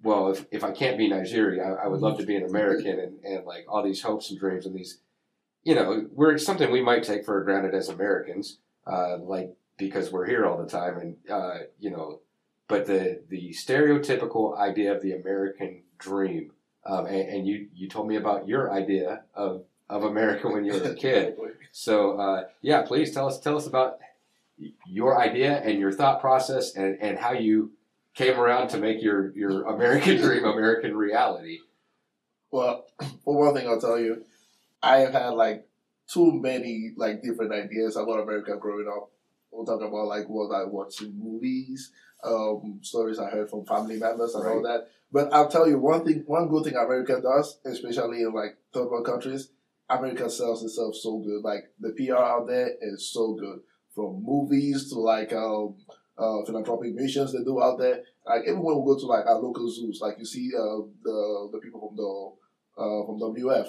Well, 0.02 0.30
if, 0.30 0.46
if 0.52 0.62
I 0.62 0.70
can't 0.70 0.96
be 0.96 1.08
Nigerian, 1.08 1.66
I, 1.66 1.84
I 1.84 1.86
would 1.88 2.00
love 2.00 2.18
to 2.18 2.26
be 2.26 2.36
an 2.36 2.44
American, 2.44 3.00
and, 3.00 3.24
and 3.24 3.44
like 3.44 3.66
all 3.68 3.82
these 3.82 4.02
hopes 4.02 4.30
and 4.30 4.38
dreams 4.38 4.66
and 4.66 4.74
these, 4.76 5.00
you 5.64 5.74
know, 5.74 6.06
we're 6.12 6.38
something 6.38 6.70
we 6.70 6.82
might 6.82 7.02
take 7.02 7.24
for 7.24 7.42
granted 7.42 7.74
as 7.74 7.88
Americans, 7.88 8.58
uh, 8.86 9.18
like 9.18 9.56
because 9.76 10.12
we're 10.12 10.26
here 10.26 10.46
all 10.46 10.62
the 10.62 10.68
time, 10.68 10.98
and 10.98 11.16
uh, 11.28 11.58
you 11.80 11.90
know, 11.90 12.20
but 12.68 12.86
the 12.86 13.22
the 13.28 13.50
stereotypical 13.50 14.56
idea 14.56 14.94
of 14.94 15.02
the 15.02 15.12
American 15.12 15.82
dream, 15.98 16.52
um, 16.86 17.06
and, 17.06 17.28
and 17.28 17.46
you 17.46 17.68
you 17.74 17.88
told 17.88 18.08
me 18.08 18.16
about 18.16 18.48
your 18.48 18.72
idea 18.72 19.22
of 19.34 19.64
of 19.88 20.04
America 20.04 20.48
when 20.48 20.64
you 20.64 20.72
were 20.72 20.90
a 20.90 20.94
kid. 21.06 21.36
So 21.72 22.18
uh, 22.18 22.44
yeah, 22.62 22.82
please 22.82 23.12
tell 23.12 23.26
us 23.26 23.38
tell 23.40 23.56
us 23.56 23.66
about 23.66 23.98
your 24.86 25.18
idea 25.18 25.56
and 25.56 25.78
your 25.78 25.92
thought 25.92 26.20
process 26.20 26.74
and, 26.76 26.98
and 27.00 27.18
how 27.18 27.32
you 27.32 27.72
came 28.14 28.38
around 28.38 28.68
to 28.68 28.78
make 28.78 29.02
your, 29.02 29.32
your 29.36 29.64
American 29.64 30.16
dream 30.16 30.44
American 30.44 30.96
reality. 30.96 31.58
Well, 32.50 32.86
for 33.24 33.36
one 33.36 33.54
thing, 33.54 33.68
I'll 33.68 33.80
tell 33.80 33.98
you, 33.98 34.24
I 34.82 34.98
have 34.98 35.12
had 35.12 35.30
like 35.30 35.66
too 36.06 36.32
many 36.32 36.92
like 36.96 37.22
different 37.22 37.52
ideas 37.52 37.96
about 37.96 38.20
America 38.20 38.56
growing 38.56 38.86
up. 38.86 39.10
We'll 39.50 39.66
talk 39.66 39.80
about 39.80 40.06
like 40.06 40.28
what 40.28 40.54
I 40.54 40.64
watched 40.64 41.02
in 41.02 41.18
movies, 41.18 41.90
um, 42.22 42.80
stories 42.82 43.18
I 43.18 43.30
heard 43.30 43.50
from 43.50 43.64
family 43.64 43.98
members 43.98 44.34
and 44.34 44.46
all 44.46 44.62
that. 44.62 44.88
But 45.14 45.32
I'll 45.32 45.48
tell 45.48 45.68
you 45.68 45.78
one 45.78 46.04
thing, 46.04 46.24
one 46.26 46.48
good 46.48 46.64
thing 46.64 46.74
America 46.74 47.20
does, 47.22 47.60
especially 47.64 48.22
in 48.22 48.32
like 48.34 48.58
third 48.72 48.88
world 48.90 49.06
countries, 49.06 49.42
America 49.88 50.28
sells 50.28 50.64
itself 50.64 50.96
so 50.96 51.18
good. 51.18 51.42
Like 51.50 51.64
the 51.78 51.92
PR 51.96 52.16
out 52.34 52.48
there 52.48 52.70
is 52.80 53.12
so 53.12 53.34
good, 53.34 53.60
from 53.94 54.24
movies 54.24 54.90
to 54.90 54.96
like 54.98 55.32
um, 55.32 55.76
uh, 56.18 56.44
philanthropic 56.44 56.94
missions 56.94 57.32
they 57.32 57.44
do 57.44 57.62
out 57.62 57.78
there. 57.78 58.02
Like 58.26 58.42
everyone 58.48 58.74
will 58.76 58.88
go 58.94 58.98
to 58.98 59.06
like 59.06 59.24
our 59.26 59.38
local 59.38 59.70
zoos, 59.70 60.00
like 60.02 60.16
you 60.18 60.24
see 60.24 60.50
uh, 60.62 60.82
the 61.04 61.48
the 61.52 61.60
people 61.62 61.80
from 61.86 61.96
the 62.02 62.82
uh, 62.82 63.06
from 63.06 63.20
WF, 63.20 63.68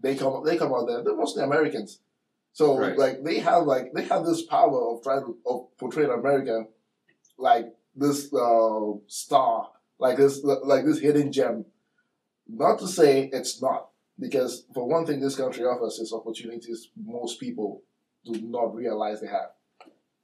they 0.00 0.14
come 0.16 0.42
they 0.46 0.56
come 0.56 0.72
out 0.72 0.86
there. 0.88 1.04
They're 1.04 1.16
mostly 1.16 1.42
Americans, 1.44 2.00
so 2.54 2.78
Right. 2.78 2.96
like 2.96 3.22
they 3.24 3.40
have 3.40 3.64
like 3.64 3.92
they 3.92 4.04
have 4.04 4.24
this 4.24 4.42
power 4.46 4.80
of 4.94 5.02
trying 5.02 5.24
to 5.26 5.36
of 5.44 5.76
portraying 5.76 6.10
America 6.10 6.64
like 7.36 7.66
this 7.94 8.32
uh, 8.32 8.92
star, 9.06 9.68
like 9.98 10.16
this 10.16 10.42
like 10.42 10.84
this 10.84 11.00
hidden 11.00 11.32
gem. 11.32 11.64
Not 12.46 12.78
to 12.78 12.88
say 12.88 13.28
it's 13.32 13.60
not, 13.60 13.88
because 14.18 14.64
for 14.72 14.88
one 14.88 15.04
thing, 15.04 15.20
this 15.20 15.36
country 15.36 15.64
offers 15.64 15.98
is 15.98 16.12
opportunities 16.12 16.88
most 16.96 17.38
people 17.38 17.82
do 18.24 18.40
not 18.40 18.74
realize 18.74 19.20
they 19.20 19.26
have. 19.26 19.50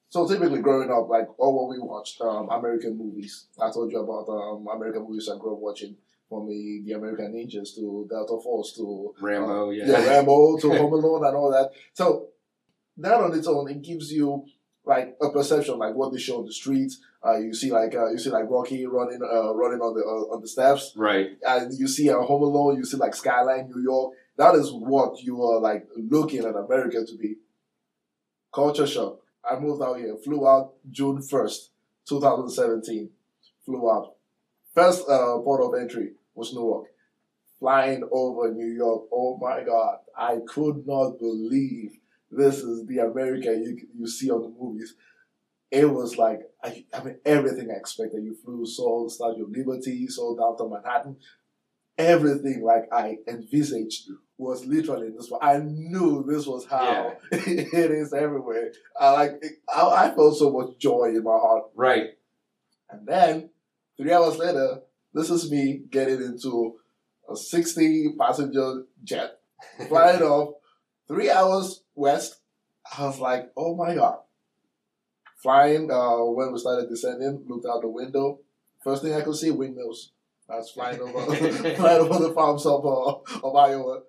So 0.09 0.27
typically, 0.27 0.61
growing 0.61 0.91
up, 0.91 1.09
like 1.09 1.29
all 1.39 1.67
what 1.67 1.77
we 1.77 1.83
watched, 1.83 2.21
um, 2.21 2.49
American 2.51 2.97
movies. 2.97 3.49
I 3.61 3.71
told 3.71 3.91
you 3.93 3.99
about 4.01 4.29
um, 4.29 4.67
American 4.73 5.03
movies 5.03 5.29
I 5.29 5.39
grew 5.39 5.55
up 5.55 5.61
watching, 5.61 5.97
from 6.29 6.49
the, 6.49 6.83
the 6.85 6.93
American 6.93 7.33
Ninjas 7.33 7.75
to 7.77 8.07
Delta 8.09 8.41
Force 8.43 8.75
to 8.77 9.15
Rambo, 9.21 9.71
yeah. 9.71 9.87
yeah, 9.87 10.07
Rambo 10.07 10.59
to 10.59 10.69
Home 10.79 10.93
Alone 10.93 11.27
and 11.27 11.37
all 11.37 11.51
that. 11.51 11.71
So 11.93 12.29
that 12.97 13.21
on 13.21 13.37
its 13.37 13.47
own, 13.47 13.71
it 13.71 13.83
gives 13.83 14.13
you 14.13 14.45
like 14.87 15.17
a 15.21 15.31
perception, 15.31 15.79
like 15.79 15.95
what 15.95 16.13
they 16.13 16.19
show 16.19 16.39
on 16.39 16.47
the 16.47 16.53
streets. 16.53 17.01
Uh, 17.27 17.39
you 17.39 17.55
see 17.55 17.71
like 17.73 17.95
uh, 17.95 18.11
you 18.11 18.19
see 18.19 18.31
like 18.31 18.45
Rocky 18.51 18.87
running 18.87 19.21
uh, 19.23 19.55
running 19.55 19.81
on 19.81 19.95
the 19.95 20.03
uh, 20.03 20.35
on 20.35 20.41
the 20.43 20.49
steps, 20.49 20.93
Right. 20.97 21.31
and 21.47 21.73
you 21.79 21.89
see 21.89 22.09
a 22.09 22.15
Home 22.21 22.43
Alone. 22.43 22.77
You 22.77 22.85
see 22.85 22.97
like 22.99 23.15
Skyline, 23.15 23.71
New 23.75 23.83
York. 23.83 24.15
That 24.37 24.55
is 24.57 24.71
what 24.73 25.23
you 25.23 25.43
are 25.43 25.61
like 25.61 25.87
looking 25.97 26.41
at 26.41 26.55
America 26.57 27.05
to 27.07 27.17
be. 27.17 27.37
Culture 28.53 28.87
shock. 28.87 29.21
I 29.49 29.59
moved 29.59 29.83
out 29.83 29.99
here. 29.99 30.17
Flew 30.23 30.47
out 30.49 30.73
June 30.91 31.23
first, 31.23 31.71
two 32.07 32.21
thousand 32.21 32.51
seventeen. 32.51 33.11
Flew 33.65 33.91
out. 33.91 34.15
First 34.75 35.09
uh, 35.09 35.39
port 35.39 35.63
of 35.63 35.81
entry 35.81 36.13
was 36.35 36.53
Newark. 36.53 36.87
Flying 37.59 38.07
over 38.13 38.53
New 38.53 38.67
York. 38.75 39.05
Oh 39.13 39.39
my 39.41 39.63
God! 39.65 39.99
I 40.17 40.39
could 40.47 40.87
not 40.87 41.19
believe 41.19 41.93
this 42.37 42.59
is 42.59 42.87
the 42.87 42.99
America 42.99 43.49
you 43.49 43.77
you 43.97 44.07
see 44.07 44.31
on 44.31 44.43
the 44.43 44.49
movies. 44.49 44.95
It 45.71 45.87
was 45.87 46.17
like 46.17 46.41
I, 46.63 46.85
I 46.93 47.03
mean 47.03 47.19
everything 47.25 47.71
I 47.71 47.79
expected. 47.79 48.23
You 48.23 48.37
flew, 48.45 48.67
saw 48.67 49.09
Statue 49.09 49.45
of 49.45 49.51
Liberty, 49.51 50.07
saw 50.09 50.37
downtown 50.37 50.71
Manhattan. 50.71 51.17
Everything 51.97 52.63
like 52.65 52.93
I 52.93 53.19
envisaged 53.29 54.09
was 54.37 54.65
literally 54.67 55.09
in 55.09 55.15
this. 55.15 55.31
I 55.41 55.59
knew 55.59 56.25
this 56.27 56.47
was 56.47 56.67
how 56.67 57.17
it 57.31 57.91
is 57.91 58.13
everywhere. 58.13 58.73
I 58.99 59.13
like 59.13 59.45
I, 59.73 59.83
I 59.83 60.15
felt 60.15 60.37
so 60.37 60.51
much 60.51 60.79
joy 60.79 61.13
in 61.15 61.23
my 61.23 61.33
heart. 61.39 61.65
Right. 61.75 62.11
And 62.91 63.07
then 63.07 63.51
three 63.97 64.13
hours 64.13 64.37
later, 64.39 64.81
this 65.13 65.31
is 65.31 65.51
me 65.51 65.83
getting 65.91 66.21
into 66.21 66.77
a 67.31 67.37
60 67.37 68.15
passenger 68.19 68.85
jet 69.03 69.39
flying 69.89 70.23
off 70.23 70.55
three 71.09 71.31
hours 71.31 71.84
west. 71.95 72.37
I 72.97 73.07
was 73.07 73.19
like, 73.19 73.51
oh 73.57 73.75
my 73.75 73.95
god. 73.95 74.19
Flying, 75.43 75.91
uh, 75.91 76.25
when 76.25 76.53
we 76.53 76.59
started 76.59 76.89
descending, 76.89 77.45
looked 77.47 77.67
out 77.67 77.83
the 77.83 77.89
window. 77.89 78.41
First 78.83 79.03
thing 79.03 79.15
I 79.15 79.21
could 79.21 79.37
see, 79.37 79.51
windmills. 79.51 80.13
I 80.49 80.57
was 80.57 80.71
flying 80.71 81.01
over, 81.01 81.35
flying 81.77 82.01
over 82.01 82.23
the 82.23 82.33
farms 82.35 82.67
of, 82.67 82.85
uh, 82.85 83.47
of 83.47 83.57
Iowa. 83.57 84.03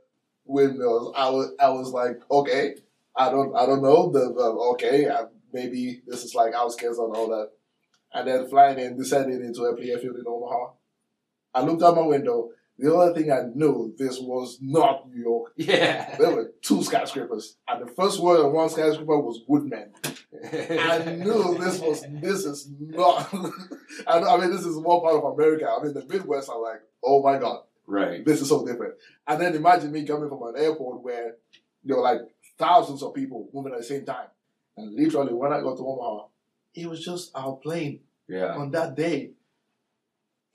Windmills. 0.45 1.13
I 1.15 1.29
was, 1.29 1.51
I 1.59 1.69
was 1.69 1.91
like, 1.91 2.19
okay, 2.29 2.75
I 3.15 3.29
don't, 3.29 3.55
I 3.55 3.65
don't 3.65 3.81
know. 3.81 4.11
The, 4.11 4.33
the 4.33 4.43
okay, 4.73 5.07
uh, 5.07 5.25
maybe 5.51 6.01
this 6.05 6.23
is 6.23 6.35
like 6.35 6.53
outskirts 6.53 6.99
and 6.99 7.15
all 7.15 7.29
that. 7.29 7.51
And 8.13 8.27
then 8.27 8.47
flying 8.47 8.79
and 8.79 8.97
descending 8.97 9.41
into 9.41 9.61
Eppley 9.61 9.89
Airfield 9.89 10.17
in 10.17 10.27
Omaha. 10.27 10.71
I 11.53 11.61
looked 11.61 11.83
out 11.83 11.95
my 11.95 12.01
window. 12.01 12.51
The 12.77 12.93
only 12.93 13.13
thing 13.21 13.31
I 13.31 13.43
knew, 13.53 13.93
this 13.97 14.19
was 14.19 14.57
not 14.61 15.09
New 15.09 15.21
York. 15.21 15.53
Yeah. 15.55 16.15
There 16.17 16.35
were 16.35 16.51
two 16.61 16.83
skyscrapers, 16.83 17.55
and 17.67 17.87
the 17.87 17.91
first 17.93 18.19
word 18.21 18.45
on 18.45 18.51
one 18.51 18.69
skyscraper 18.69 19.17
was 19.19 19.41
Woodmen. 19.47 19.91
I 20.43 21.15
knew 21.17 21.57
this 21.57 21.79
was 21.79 22.05
this 22.21 22.43
is 22.45 22.69
not. 22.79 23.33
I, 24.07 24.19
know, 24.19 24.27
I 24.27 24.37
mean, 24.41 24.51
this 24.51 24.65
is 24.65 24.75
one 24.77 24.99
part 25.01 25.15
of 25.15 25.23
America. 25.23 25.69
I 25.69 25.81
mean, 25.83 25.93
the 25.93 26.05
Midwest. 26.05 26.49
I'm 26.53 26.61
like, 26.61 26.81
oh 27.03 27.23
my 27.23 27.37
god, 27.37 27.61
Right. 27.87 28.25
this 28.25 28.41
is 28.41 28.49
so 28.49 28.65
different. 28.65 28.95
And 29.27 29.39
then 29.41 29.55
imagine 29.55 29.91
me 29.93 30.03
coming 30.05 30.27
from 30.27 30.43
an 30.43 30.55
airport 30.61 31.01
where 31.01 31.35
there 31.83 31.95
were 31.95 32.03
like 32.03 32.21
thousands 32.57 33.01
of 33.03 33.13
people 33.13 33.47
moving 33.53 33.71
at 33.73 33.79
the 33.79 33.85
same 33.85 34.05
time. 34.05 34.27
And 34.75 34.93
literally, 34.95 35.33
when 35.33 35.53
I 35.53 35.61
got 35.61 35.77
to 35.77 35.87
Omaha, 35.87 36.25
it 36.73 36.87
was 36.89 37.03
just 37.03 37.31
our 37.35 37.55
plane 37.55 38.01
Yeah. 38.27 38.55
on 38.55 38.71
that 38.71 38.95
day. 38.95 39.31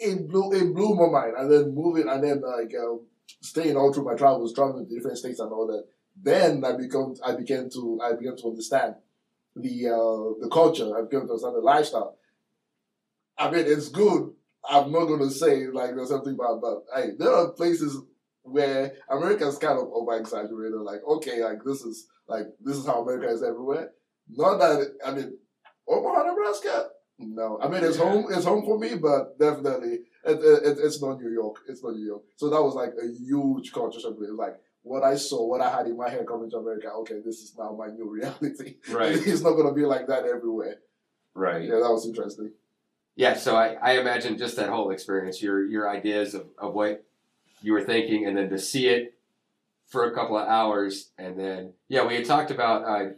It 0.00 0.28
blew 0.28 0.52
it 0.52 0.74
blew 0.74 0.94
my 0.94 1.08
mind, 1.08 1.34
and 1.36 1.52
then 1.52 1.74
moving, 1.74 2.08
and 2.08 2.24
then 2.24 2.40
like 2.40 2.72
um, 2.74 3.06
staying 3.40 3.76
all 3.76 3.92
through 3.92 4.04
my 4.04 4.14
travels, 4.14 4.54
traveling 4.54 4.88
to 4.88 4.94
different 4.94 5.18
states 5.18 5.40
and 5.40 5.52
all 5.52 5.66
that. 5.66 5.84
Then 6.22 6.64
I 6.64 6.72
become 6.72 7.14
I 7.24 7.34
began 7.34 7.68
to 7.70 8.00
I 8.02 8.14
began 8.14 8.36
to 8.36 8.48
understand 8.48 8.94
the 9.54 9.88
uh, 9.88 10.40
the 10.42 10.48
culture. 10.50 10.96
I 10.96 11.02
began 11.02 11.26
to 11.26 11.32
understand 11.32 11.56
the 11.56 11.60
lifestyle. 11.60 12.16
I 13.38 13.50
mean, 13.50 13.64
it's 13.66 13.88
good. 13.88 14.32
I'm 14.68 14.92
not 14.92 15.06
to 15.06 15.30
say 15.30 15.66
like 15.68 15.94
there's 15.94 16.10
something 16.10 16.34
about, 16.34 16.60
but 16.60 16.84
hey, 16.94 17.10
there 17.18 17.32
are 17.32 17.50
places 17.52 17.96
where 18.42 18.92
America's 19.08 19.58
kind 19.58 19.78
of 19.78 19.88
over 19.92 20.16
exaggerated. 20.16 20.80
Like, 20.80 21.00
okay, 21.06 21.42
like 21.42 21.64
this 21.64 21.82
is 21.82 22.06
like 22.26 22.46
this 22.60 22.76
is 22.76 22.86
how 22.86 23.02
America 23.02 23.28
is 23.28 23.42
everywhere. 23.42 23.90
Not 24.28 24.58
that 24.58 24.96
I 25.06 25.12
mean, 25.12 25.38
Omaha, 25.88 26.24
Nebraska. 26.24 26.88
No, 27.22 27.58
I 27.60 27.68
mean 27.68 27.84
it's 27.84 27.98
Yeah. 27.98 28.04
home. 28.04 28.26
It's 28.30 28.44
home 28.44 28.64
for 28.64 28.78
me, 28.78 28.96
but 28.96 29.38
definitely 29.38 29.92
it, 30.24 30.38
it, 30.42 30.78
it's 30.82 31.00
not 31.02 31.20
New 31.20 31.30
York. 31.30 31.56
It's 31.68 31.82
not 31.82 31.94
New 31.94 32.06
York. 32.06 32.22
So 32.36 32.48
that 32.48 32.62
was 32.62 32.74
like 32.74 32.94
a 33.02 33.06
huge 33.06 33.72
culture 33.72 34.00
shock. 34.00 34.14
Like 34.18 34.58
what 34.82 35.02
I 35.04 35.16
saw, 35.16 35.44
what 35.46 35.60
I 35.60 35.70
had 35.70 35.86
in 35.86 35.96
my 35.96 36.08
head 36.08 36.26
coming 36.26 36.48
to 36.50 36.56
America. 36.58 36.88
Okay, 37.00 37.20
this 37.24 37.40
is 37.40 37.54
now 37.58 37.72
my 37.78 37.88
new 37.88 38.08
reality. 38.18 38.76
Right. 38.90 39.12
it's 39.26 39.42
not 39.42 39.52
gonna 39.52 39.74
be 39.74 39.84
like 39.84 40.06
that 40.08 40.24
everywhere. 40.24 40.76
Right. 41.34 41.64
Yeah, 41.64 41.80
that 41.82 41.90
was 41.90 42.06
interesting. 42.06 42.52
Yeah, 43.16 43.34
so 43.34 43.54
I, 43.56 43.74
I 43.82 43.92
imagine 43.98 44.38
just 44.38 44.56
that 44.56 44.70
whole 44.70 44.90
experience, 44.90 45.42
your 45.42 45.64
your 45.66 45.90
ideas 45.90 46.34
of, 46.34 46.46
of 46.56 46.72
what 46.74 47.04
you 47.60 47.72
were 47.74 47.84
thinking, 47.84 48.26
and 48.26 48.36
then 48.36 48.48
to 48.48 48.58
see 48.58 48.88
it 48.88 49.14
for 49.88 50.04
a 50.04 50.14
couple 50.14 50.38
of 50.38 50.48
hours, 50.48 51.10
and 51.18 51.38
then 51.38 51.74
yeah, 51.88 52.06
we 52.06 52.14
had 52.14 52.24
talked 52.24 52.50
about 52.50 52.84
uh, 52.84 53.10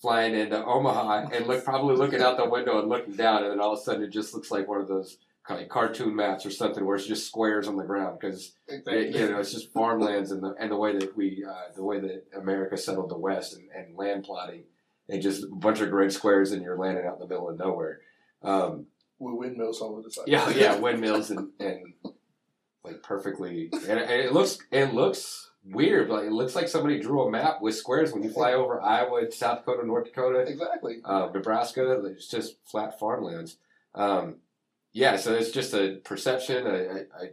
flying 0.00 0.34
into 0.34 0.64
Omaha 0.64 1.28
and 1.32 1.46
look 1.46 1.64
probably 1.64 1.96
looking 1.96 2.22
out 2.22 2.36
the 2.36 2.48
window 2.48 2.78
and 2.80 2.88
looking 2.88 3.14
down, 3.14 3.42
and 3.42 3.52
then 3.52 3.60
all 3.60 3.72
of 3.72 3.78
a 3.78 3.82
sudden 3.82 4.02
it 4.02 4.10
just 4.10 4.34
looks 4.34 4.50
like 4.50 4.68
one 4.68 4.80
of 4.80 4.88
those 4.88 5.18
kind 5.46 5.62
of 5.62 5.68
cartoon 5.68 6.14
maps 6.14 6.44
or 6.44 6.50
something 6.50 6.84
where 6.84 6.96
it's 6.96 7.06
just 7.06 7.26
squares 7.26 7.68
on 7.68 7.76
the 7.76 7.84
ground 7.84 8.18
because 8.20 8.54
you 8.68 9.28
know 9.28 9.38
it's 9.38 9.52
just 9.52 9.72
farmlands 9.72 10.32
and 10.32 10.42
the 10.42 10.54
and 10.58 10.72
the 10.72 10.76
way 10.76 10.96
that 10.96 11.16
we 11.16 11.44
uh, 11.48 11.72
the 11.74 11.84
way 11.84 12.00
that 12.00 12.24
America 12.36 12.76
settled 12.76 13.10
the 13.10 13.18
West 13.18 13.54
and, 13.54 13.68
and 13.74 13.96
land 13.96 14.24
plotting, 14.24 14.64
and 15.08 15.22
just 15.22 15.44
a 15.44 15.48
bunch 15.48 15.80
of 15.80 15.90
grid 15.90 16.12
squares 16.12 16.52
and 16.52 16.62
you're 16.62 16.78
landing 16.78 17.06
out 17.06 17.14
in 17.14 17.20
the 17.20 17.28
middle 17.28 17.48
of 17.48 17.58
nowhere. 17.58 18.00
Um, 18.42 18.86
With 19.18 19.34
windmills 19.38 19.80
all 19.80 19.92
over 19.92 20.02
the 20.02 20.10
side. 20.10 20.24
yeah, 20.26 20.48
yeah, 20.50 20.74
windmills 20.80 21.30
and, 21.30 21.50
and 21.58 21.94
like 22.84 23.02
perfectly, 23.02 23.70
and, 23.72 23.98
and 23.98 24.10
it 24.10 24.32
looks 24.32 24.58
it 24.70 24.94
looks 24.94 25.50
weird. 25.70 26.08
Like 26.08 26.24
it 26.24 26.32
looks 26.32 26.54
like 26.54 26.68
somebody 26.68 27.00
drew 27.00 27.22
a 27.22 27.30
map 27.30 27.60
with 27.60 27.76
squares 27.76 28.12
when 28.12 28.22
you 28.22 28.30
fly 28.30 28.52
over 28.52 28.80
Iowa, 28.80 29.30
South 29.32 29.58
Dakota, 29.58 29.86
North 29.86 30.06
Dakota, 30.06 30.40
exactly. 30.40 30.98
uh, 31.04 31.28
Nebraska. 31.32 32.02
It's 32.06 32.28
just 32.28 32.56
flat 32.64 32.98
farmlands. 32.98 33.58
Um, 33.94 34.36
yeah, 34.92 35.16
so 35.16 35.34
it's 35.34 35.50
just 35.50 35.74
a 35.74 36.00
perception. 36.04 36.66
I, 36.66 36.70
I, 36.70 36.98
I, 36.98 37.30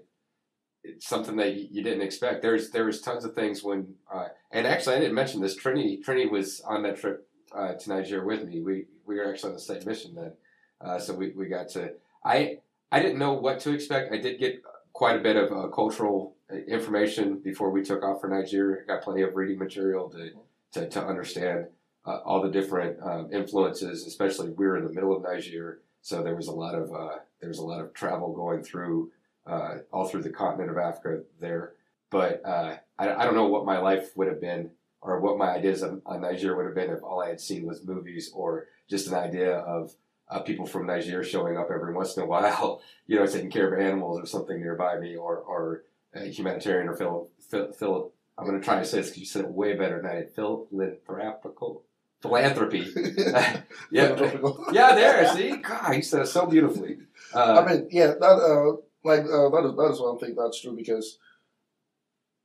it's 0.84 1.08
something 1.08 1.38
that 1.38 1.56
you, 1.56 1.68
you 1.72 1.84
didn't 1.84 2.02
expect. 2.02 2.42
There's 2.42 2.72
there 2.72 2.86
was 2.86 3.02
tons 3.02 3.24
of 3.24 3.34
things 3.36 3.64
when, 3.64 3.96
uh, 4.14 4.28
and 4.52 4.68
actually 4.68 4.96
I 4.96 5.00
didn't 5.00 5.16
mention 5.16 5.42
this. 5.42 5.58
Trini 5.58 6.04
Trini 6.04 6.30
was 6.30 6.62
on 6.62 6.84
that 6.84 6.98
trip 6.98 7.28
uh, 7.56 7.74
to 7.74 7.90
Nigeria 7.90 8.26
with 8.26 8.46
me. 8.46 8.62
We 8.62 8.86
we 9.06 9.16
were 9.16 9.30
actually 9.30 9.50
on 9.50 9.56
the 9.56 9.62
same 9.62 9.86
mission 9.86 10.16
then, 10.16 10.34
uh, 10.82 11.00
so 11.00 11.14
we, 11.14 11.30
we 11.32 11.48
got 11.48 11.70
to. 11.70 11.94
I 12.26 12.58
I 12.92 13.02
didn't 13.02 13.20
know 13.20 13.34
what 13.34 13.60
to 13.62 13.74
expect. 13.74 14.14
I 14.14 14.18
did 14.18 14.40
get 14.40 14.62
quite 14.92 15.16
a 15.16 15.24
bit 15.24 15.36
of 15.36 15.52
uh, 15.52 15.68
cultural 15.70 16.36
information 16.68 17.40
before 17.40 17.70
we 17.70 17.84
took 17.84 18.04
off 18.04 18.22
for 18.22 18.30
Nigeria. 18.30 18.84
Got 18.86 19.02
plenty 19.02 19.22
of 19.22 19.36
reading 19.36 19.60
material 19.60 20.10
to 20.10 20.32
to, 20.74 20.90
to 20.90 21.06
understand 21.06 21.68
uh, 22.06 22.20
all 22.26 22.42
the 22.42 22.50
different 22.50 22.98
um, 23.04 23.30
influences. 23.32 24.06
Especially 24.06 24.50
we 24.50 24.66
were 24.66 24.78
in 24.78 24.86
the 24.86 24.94
middle 24.94 25.16
of 25.16 25.24
Nigeria, 25.24 25.78
so 26.02 26.24
there 26.24 26.36
was 26.36 26.48
a 26.48 26.52
lot 26.52 26.76
of 26.76 26.94
uh, 26.94 27.18
there 27.40 27.50
was 27.50 27.60
a 27.60 27.66
lot 27.66 27.82
of 27.82 27.94
travel 27.94 28.34
going 28.34 28.64
through 28.64 29.12
uh, 29.46 29.76
all 29.92 30.08
through 30.08 30.24
the 30.24 30.30
continent 30.30 30.70
of 30.70 30.78
Africa 30.78 31.24
there. 31.40 31.74
But 32.10 32.46
uh, 32.46 32.78
I, 33.00 33.14
I 33.14 33.26
don't 33.26 33.36
know 33.36 33.48
what 33.48 33.66
my 33.66 33.80
life 33.80 34.16
would 34.16 34.28
have 34.28 34.40
been 34.40 34.72
or 35.02 35.20
what 35.20 35.38
my 35.38 35.50
ideas 35.50 35.84
on, 35.84 36.02
on 36.06 36.22
Nigeria 36.22 36.56
would 36.56 36.66
have 36.66 36.76
been 36.76 36.90
if 36.90 37.04
all 37.04 37.22
I 37.22 37.30
had 37.30 37.42
seen 37.42 37.66
was 37.66 37.84
movies 37.84 38.32
or 38.34 38.68
just 38.90 39.08
an 39.08 39.16
idea 39.16 39.58
of 39.58 39.94
uh, 40.30 40.40
people 40.40 40.66
from 40.66 40.88
Nigeria 40.88 41.28
showing 41.28 41.58
up 41.58 41.70
every 41.74 41.94
once 41.94 42.16
in 42.16 42.24
a 42.24 42.26
while, 42.26 42.82
you 43.08 43.18
know, 43.18 43.26
taking 43.26 43.52
care 43.52 43.74
of 43.74 43.80
animals 43.80 44.20
or 44.20 44.26
something 44.26 44.60
nearby 44.60 44.98
me, 44.98 45.16
or 45.16 45.38
or 45.38 45.84
humanitarian 46.22 46.90
or 46.90 46.96
phil, 46.96 47.30
phil, 47.50 47.72
phil 47.74 48.12
I'm 48.38 48.46
going 48.46 48.60
to 48.60 48.66
try 48.66 48.80
to 48.80 48.86
say 48.86 48.98
this 48.98 49.10
because 49.10 49.20
you 49.20 49.26
said 49.26 49.46
it 49.46 49.52
way 49.52 49.76
better 49.76 50.02
than 50.02 50.10
I 50.10 50.16
did. 50.16 50.34
Philanthropical 50.34 51.84
philanthropy. 52.24 52.88
yeah, 52.96 53.62
yeah. 53.92 54.96
There, 54.96 55.34
see, 55.36 55.58
God, 55.58 55.96
you 55.96 56.02
said 56.02 56.22
it 56.22 56.28
so 56.28 56.48
beautifully. 56.48 56.98
Uh, 57.34 57.64
I 57.66 57.68
mean, 57.68 57.88
yeah, 57.90 58.14
that 58.20 58.24
uh, 58.24 58.78
like 59.04 59.22
uh, 59.22 59.50
that 59.50 59.66
is 59.66 59.76
that 59.76 59.90
is 59.92 60.00
one 60.00 60.20
thing 60.20 60.36
that's 60.38 60.62
true 60.62 60.76
because, 60.76 61.18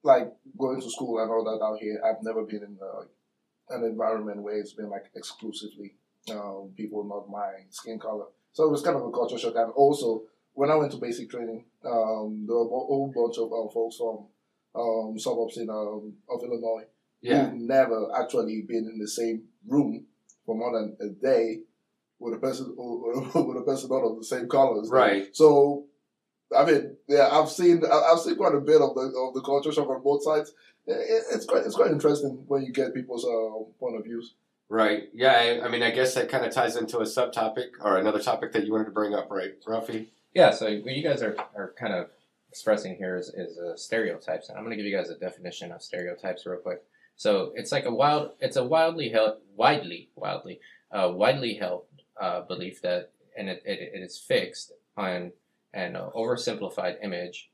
like 0.03 0.33
going 0.57 0.81
to 0.81 0.91
school 0.91 1.19
and 1.19 1.31
all 1.31 1.45
that 1.45 1.63
out 1.63 1.79
here, 1.79 2.01
I've 2.03 2.23
never 2.23 2.45
been 2.45 2.63
in 2.63 2.79
uh, 2.81 3.03
an 3.69 3.85
environment 3.85 4.43
where 4.43 4.59
it's 4.59 4.73
been 4.73 4.89
like 4.89 5.11
exclusively 5.15 5.97
um, 6.31 6.71
people 6.75 7.05
not 7.05 7.29
my 7.29 7.53
skin 7.69 7.99
color. 7.99 8.27
So 8.53 8.65
it 8.65 8.71
was 8.71 8.81
kind 8.81 8.97
of 8.97 9.03
a 9.03 9.11
culture 9.11 9.37
shock. 9.37 9.57
And 9.57 9.73
also, 9.73 10.23
when 10.59 10.73
I 10.73 10.75
went 10.75 10.91
to 10.91 10.99
basic 10.99 11.31
training, 11.31 11.65
um, 11.85 12.45
there 12.45 12.57
were 12.57 12.65
a 12.65 12.69
whole 12.69 13.13
bunch 13.15 13.39
of 13.39 13.53
uh, 13.53 13.73
folks 13.73 13.97
from 13.97 14.27
um, 14.75 15.17
suburbs 15.17 15.57
in 15.57 15.71
um, 15.71 16.15
of 16.29 16.43
Illinois 16.43 16.83
yeah, 17.21 17.45
who've 17.45 17.61
never 17.61 18.11
actually 18.21 18.63
been 18.63 18.91
in 18.93 18.99
the 18.99 19.07
same 19.07 19.45
room 19.69 20.05
for 20.45 20.57
more 20.57 20.73
than 20.73 20.97
a 21.01 21.11
day 21.11 21.61
with 22.19 22.35
a 22.35 22.39
person 22.39 22.75
with 22.77 23.57
a 23.57 23.63
person 23.65 23.89
not 23.89 24.03
of 24.03 24.19
the 24.19 24.25
same 24.25 24.49
colors. 24.49 24.89
right. 24.91 25.29
So, 25.33 25.85
I 26.57 26.65
mean, 26.65 26.97
yeah, 27.07 27.29
I've 27.31 27.51
seen 27.51 27.81
I've 27.85 28.19
seen 28.19 28.35
quite 28.35 28.57
a 28.57 28.61
bit 28.61 28.83
of 28.83 28.97
the 28.97 29.13
of 29.17 29.35
the 29.35 29.43
culture 29.43 29.71
shock 29.71 29.89
on 29.89 30.03
both 30.03 30.25
sides. 30.25 30.53
It's 30.89 31.47
quite 31.47 31.67
it's 31.67 31.77
quite 31.77 31.93
interesting 31.93 32.43
when 32.49 32.65
you 32.65 32.73
get 32.73 32.95
people's 32.95 33.25
uh, 33.25 33.63
point 33.79 33.97
of 33.97 34.03
views. 34.03 34.35
Right. 34.69 35.05
Yeah. 35.15 35.61
I, 35.63 35.67
I 35.67 35.69
mean, 35.69 35.85
I 35.85 35.93
guess 35.93 36.15
that 36.15 36.29
kind 36.29 36.45
of 36.45 36.53
ties 36.53 36.75
into 36.75 36.99
a 36.99 37.05
subtopic 37.05 37.69
or 37.81 37.97
another 37.97 38.21
topic 38.21 38.53
that 38.55 38.67
you 38.67 38.73
wanted 38.73 38.87
to 38.87 38.91
bring 38.91 39.15
up, 39.15 39.31
right, 39.31 39.53
Rafi? 39.65 40.09
Yeah, 40.35 40.51
so 40.51 40.67
what 40.67 40.95
you 40.95 41.03
guys 41.03 41.23
are, 41.23 41.37
are 41.55 41.75
kind 41.79 41.95
of 41.95 42.11
expressing 42.51 42.97
here 42.97 43.17
is, 43.17 43.29
is 43.31 43.59
uh, 43.59 43.77
stereotypes, 43.77 44.49
and 44.49 44.57
I'm 44.57 44.65
going 44.65 44.77
to 44.77 44.83
give 44.83 44.87
you 44.87 44.97
guys 44.97 45.11
a 45.11 45.19
definition 45.19 45.73
of 45.73 45.83
stereotypes 45.83 46.47
real 46.47 46.59
quick. 46.59 46.83
So 47.17 47.53
it's 47.55 47.73
like 47.73 47.85
a 47.85 47.93
wild, 47.93 48.33
it's 48.41 48.57
a 48.57 48.65
wildly 48.65 49.09
held, 49.09 49.39
widely, 49.57 50.09
wildly, 50.15 50.61
uh, 50.93 51.11
widely 51.13 51.55
held 51.55 51.85
uh, 52.21 52.43
belief 52.43 52.81
that, 52.83 53.11
and 53.37 53.49
it, 53.49 53.63
it, 53.65 53.91
it 53.95 54.03
is 54.03 54.19
fixed 54.19 54.73
on 54.97 55.33
an 55.75 55.95
oversimplified 55.95 56.97
image 57.03 57.51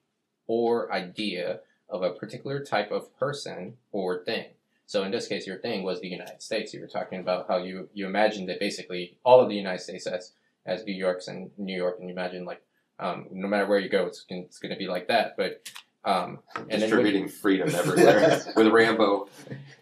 or 0.46 0.92
idea 0.92 1.60
of 1.88 2.02
a 2.02 2.10
particular 2.10 2.62
type 2.64 2.90
of 2.90 3.16
person 3.18 3.74
or 3.92 4.22
thing. 4.24 4.46
So 4.86 5.02
in 5.02 5.10
this 5.10 5.28
case, 5.28 5.46
your 5.46 5.58
thing 5.58 5.82
was 5.82 6.00
the 6.00 6.08
United 6.08 6.42
States. 6.42 6.74
You 6.74 6.80
were 6.80 6.86
talking 6.86 7.20
about 7.20 7.48
how 7.48 7.56
you 7.56 7.88
you 7.94 8.06
imagined 8.06 8.48
that 8.48 8.60
basically 8.60 9.16
all 9.24 9.40
of 9.40 9.48
the 9.48 9.54
United 9.54 9.80
States 9.80 10.06
as 10.06 10.32
as 10.66 10.84
New 10.84 10.94
York's 10.94 11.28
and 11.28 11.50
New 11.58 11.76
York, 11.76 11.96
and 11.98 12.08
you 12.08 12.14
imagine 12.14 12.44
like 12.44 12.62
um, 12.98 13.26
no 13.32 13.48
matter 13.48 13.66
where 13.66 13.78
you 13.78 13.88
go, 13.88 14.06
it's 14.06 14.22
gonna- 14.24 14.42
it's 14.42 14.58
going 14.58 14.70
to 14.72 14.78
be 14.78 14.86
like 14.86 15.08
that. 15.08 15.36
But 15.36 15.68
um, 16.04 16.40
and 16.68 16.80
Distributing 16.80 17.28
freedom 17.28 17.74
everywhere 17.74 18.42
with 18.54 18.68
Rambo 18.68 19.28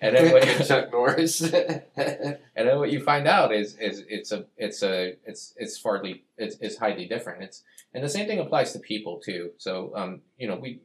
and 0.01 0.16
then 0.16 0.33
what, 0.33 0.47
and 0.47 0.64
Chuck 0.66 0.92
Norris. 0.92 1.40
and 1.53 2.37
then 2.55 2.79
what 2.79 2.92
you 2.92 3.03
find 3.03 3.27
out 3.27 3.53
is 3.53 3.77
is 3.77 4.05
it's 4.09 4.31
a 4.31 4.45
it's 4.57 4.83
a 4.83 5.16
it's 5.27 5.55
it's 5.57 5.83
farly 5.83 6.23
it's, 6.38 6.57
it's 6.61 6.79
highly 6.79 7.07
different. 7.07 7.42
It's 7.42 7.64
and 7.92 8.05
the 8.05 8.09
same 8.09 8.27
thing 8.29 8.38
applies 8.38 8.73
to 8.73 8.79
people 8.79 9.21
too. 9.21 9.51
So 9.59 9.92
um, 9.97 10.21
you 10.38 10.47
know 10.47 10.57
we 10.57 10.81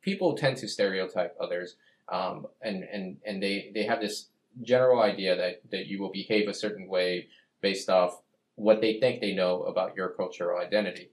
people 0.00 0.36
tend 0.36 0.56
to 0.58 0.68
stereotype 0.68 1.36
others, 1.38 1.76
um, 2.10 2.46
and 2.62 2.82
and 2.84 3.18
and 3.26 3.42
they 3.42 3.72
they 3.74 3.84
have 3.84 4.00
this 4.00 4.28
general 4.62 5.02
idea 5.02 5.36
that 5.36 5.62
that 5.70 5.86
you 5.86 6.00
will 6.00 6.12
behave 6.12 6.48
a 6.48 6.54
certain 6.54 6.88
way 6.88 7.28
based 7.60 7.90
off 7.90 8.22
what 8.62 8.80
they 8.80 9.00
think 9.00 9.20
they 9.20 9.34
know 9.34 9.64
about 9.64 9.96
your 9.96 10.10
cultural 10.10 10.60
identity. 10.60 11.10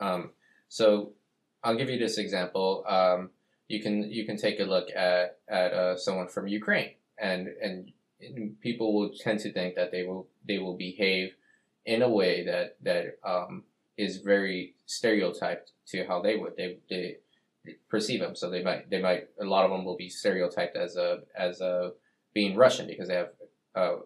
Um, 0.00 0.30
so 0.68 1.12
I'll 1.62 1.76
give 1.76 1.88
you 1.88 1.98
this 1.98 2.18
example. 2.18 2.84
Um, 2.86 3.30
you 3.68 3.80
can 3.80 4.10
you 4.10 4.26
can 4.26 4.36
take 4.36 4.60
a 4.60 4.64
look 4.64 4.88
at 4.94 5.38
at 5.48 5.72
uh, 5.72 5.96
someone 5.96 6.28
from 6.28 6.48
Ukraine, 6.48 6.92
and 7.18 7.48
and 7.62 7.92
people 8.60 8.94
will 8.94 9.10
tend 9.10 9.40
to 9.40 9.52
think 9.52 9.74
that 9.76 9.92
they 9.92 10.02
will 10.02 10.28
they 10.46 10.58
will 10.58 10.76
behave 10.76 11.34
in 11.84 12.02
a 12.02 12.08
way 12.08 12.44
that 12.44 12.76
that 12.82 13.18
um, 13.24 13.64
is 13.96 14.18
very 14.18 14.74
stereotyped 14.86 15.72
to 15.86 16.04
how 16.06 16.20
they 16.20 16.36
would 16.36 16.56
they 16.56 16.78
they 16.90 17.16
perceive 17.88 18.20
them. 18.20 18.34
So 18.34 18.50
they 18.50 18.62
might 18.62 18.90
they 18.90 19.00
might 19.00 19.28
a 19.40 19.44
lot 19.44 19.64
of 19.64 19.70
them 19.70 19.84
will 19.84 19.96
be 19.96 20.08
stereotyped 20.08 20.76
as 20.76 20.96
a 20.96 21.20
as 21.36 21.60
a 21.60 21.92
being 22.34 22.56
Russian 22.56 22.86
because 22.86 23.08
they 23.08 23.14
have 23.14 23.30
uh, 23.74 23.96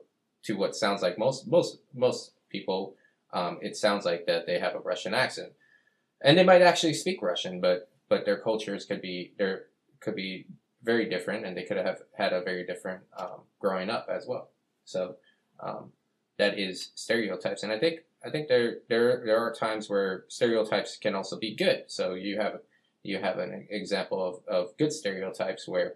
to 0.43 0.57
what 0.57 0.75
sounds 0.75 1.03
like 1.03 1.19
most 1.19 1.47
most 1.47 1.79
most 1.95 2.33
people 2.49 2.95
um, 3.33 3.59
it 3.61 3.77
sounds 3.77 4.05
like 4.05 4.27
that 4.27 4.47
they 4.47 4.59
have 4.59 4.75
a 4.75 4.81
Russian 4.81 5.15
accent, 5.15 5.53
and 6.21 6.37
they 6.37 6.45
might 6.45 6.63
actually 6.63 6.95
speak 6.95 7.23
Russian, 7.23 7.61
but 7.61 7.89
but 8.09 8.25
their 8.25 8.39
cultures 8.39 8.85
could 8.85 9.01
be 9.01 9.33
there 9.39 9.67
could 10.01 10.17
be 10.17 10.47
very 10.83 11.09
different, 11.09 11.47
and 11.47 11.57
they 11.57 11.65
could 11.65 11.77
have 11.77 12.01
had 12.17 12.33
a 12.33 12.43
very 12.43 12.67
different 12.67 13.03
um, 13.17 13.43
growing 13.59 13.91
up 13.91 14.09
as 14.11 14.27
well. 14.27 14.51
So 14.85 15.17
um, 15.61 15.93
that 16.39 16.59
is 16.59 16.91
stereotypes, 16.95 17.63
and 17.63 17.73
I 17.73 17.79
think 17.79 18.01
I 18.25 18.31
think 18.31 18.49
there 18.49 18.79
there 18.89 19.23
there 19.25 19.39
are 19.39 19.55
times 19.55 19.89
where 19.89 20.25
stereotypes 20.29 20.97
can 20.97 21.15
also 21.15 21.39
be 21.39 21.55
good. 21.55 21.85
So 21.87 22.15
you 22.15 22.39
have 22.39 22.61
you 23.03 23.19
have 23.19 23.39
an 23.39 23.67
example 23.71 24.23
of, 24.23 24.55
of 24.55 24.77
good 24.77 24.93
stereotypes 24.93 25.67
where 25.67 25.95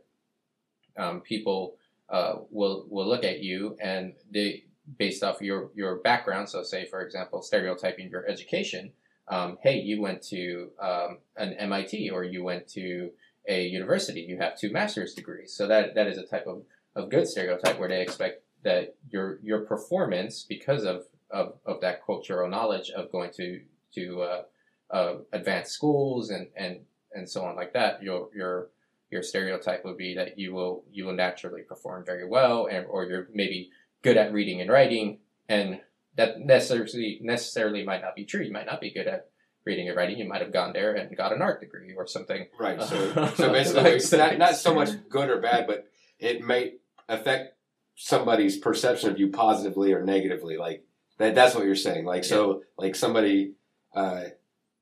um, 0.97 1.21
people 1.21 1.77
uh, 2.11 2.35
will 2.51 2.87
will 2.89 3.07
look 3.07 3.25
at 3.25 3.41
you 3.41 3.77
and 3.81 4.15
they 4.31 4.65
based 4.99 5.23
off 5.23 5.41
your 5.41 5.71
your 5.75 5.97
background. 5.97 6.49
So 6.49 6.63
say 6.63 6.87
for 6.87 7.01
example, 7.01 7.43
stereotyping 7.43 8.11
your 8.11 8.27
education. 8.29 8.93
Um, 9.27 9.57
hey, 9.63 9.79
you 9.79 10.03
went 10.03 10.23
to 10.25 10.71
um, 10.79 11.19
an 11.37 11.55
MIT 11.55 12.11
or 12.11 12.25
you 12.25 12.45
went 12.45 12.69
to 12.69 13.11
a 13.49 13.67
university. 13.67 14.21
You 14.21 14.39
have 14.39 14.59
two 14.59 14.71
master's 14.71 15.15
degrees. 15.15 15.55
So 15.55 15.67
that 15.67 15.95
that 15.95 16.07
is 16.07 16.19
a 16.19 16.27
type 16.27 16.47
of, 16.47 16.63
of 16.95 17.11
good 17.11 17.27
stereotype 17.27 17.79
where 17.79 17.89
they 17.89 18.03
expect 18.03 18.43
that 18.65 18.97
your 19.11 19.39
your 19.43 19.61
performance 19.61 20.45
because 20.49 20.85
of, 20.85 21.05
of, 21.31 21.55
of 21.65 21.81
that 21.81 22.05
cultural 22.05 22.49
knowledge 22.49 22.91
of 22.91 23.13
going 23.13 23.31
to 23.37 23.61
to 23.95 24.23
uh, 24.23 24.43
uh, 24.91 25.15
advanced 25.33 25.73
schools 25.73 26.31
and, 26.31 26.49
and 26.57 26.81
and 27.13 27.29
so 27.29 27.45
on 27.45 27.57
like 27.57 27.73
that 27.73 28.03
your 28.03 28.29
your 28.35 28.69
your 29.15 29.23
stereotype 29.23 29.85
would 29.85 29.97
be 29.97 30.17
that 30.17 30.39
you 30.39 30.53
will 30.53 30.85
you 30.91 31.07
will 31.07 31.15
naturally 31.15 31.63
perform 31.63 32.05
very 32.05 32.27
well 32.29 32.67
and 32.71 32.85
or 32.87 33.05
you're 33.05 33.29
maybe 33.33 33.71
good 34.03 34.17
at 34.17 34.33
reading 34.33 34.61
and 34.61 34.69
writing 34.69 35.21
and 35.49 35.81
that 36.17 36.41
necessarily 36.41 37.21
necessarily 37.23 37.85
might 37.85 38.03
not 38.03 38.17
be 38.17 38.25
true. 38.25 38.43
You 38.43 38.53
might 38.53 38.67
not 38.67 38.81
be 38.81 38.93
good 38.93 39.07
at 39.07 39.29
reading 39.65 39.89
and 39.89 39.97
writing. 39.97 40.19
You 40.19 40.29
might 40.29 40.43
have 40.43 40.53
gone 40.53 40.73
there 40.73 40.95
and 40.95 41.17
got 41.17 41.33
an 41.33 41.43
art 41.43 41.61
degree 41.61 41.95
or 41.97 42.07
something. 42.07 42.47
Right. 42.59 42.83
So 42.83 43.33
so 43.37 43.53
basically 43.53 44.19
not, 44.19 44.37
not 44.37 44.57
so 44.57 44.75
much 44.75 44.91
good 45.09 45.31
or 45.31 45.41
bad 45.41 45.67
but 45.69 45.87
it 46.19 46.43
may 46.43 46.75
affect 47.09 47.55
somebody's 47.95 48.59
perception 48.59 49.11
of 49.11 49.19
you 49.19 49.29
positively 49.29 49.93
or 49.93 50.05
negatively. 50.05 50.57
Like 50.57 50.85
that 51.19 51.37
that's 51.37 51.55
what 51.55 51.65
you're 51.65 51.77
saying. 51.77 52.05
Like 52.05 52.25
so 52.25 52.63
like 52.77 52.97
somebody 52.97 53.55
uh 53.95 54.25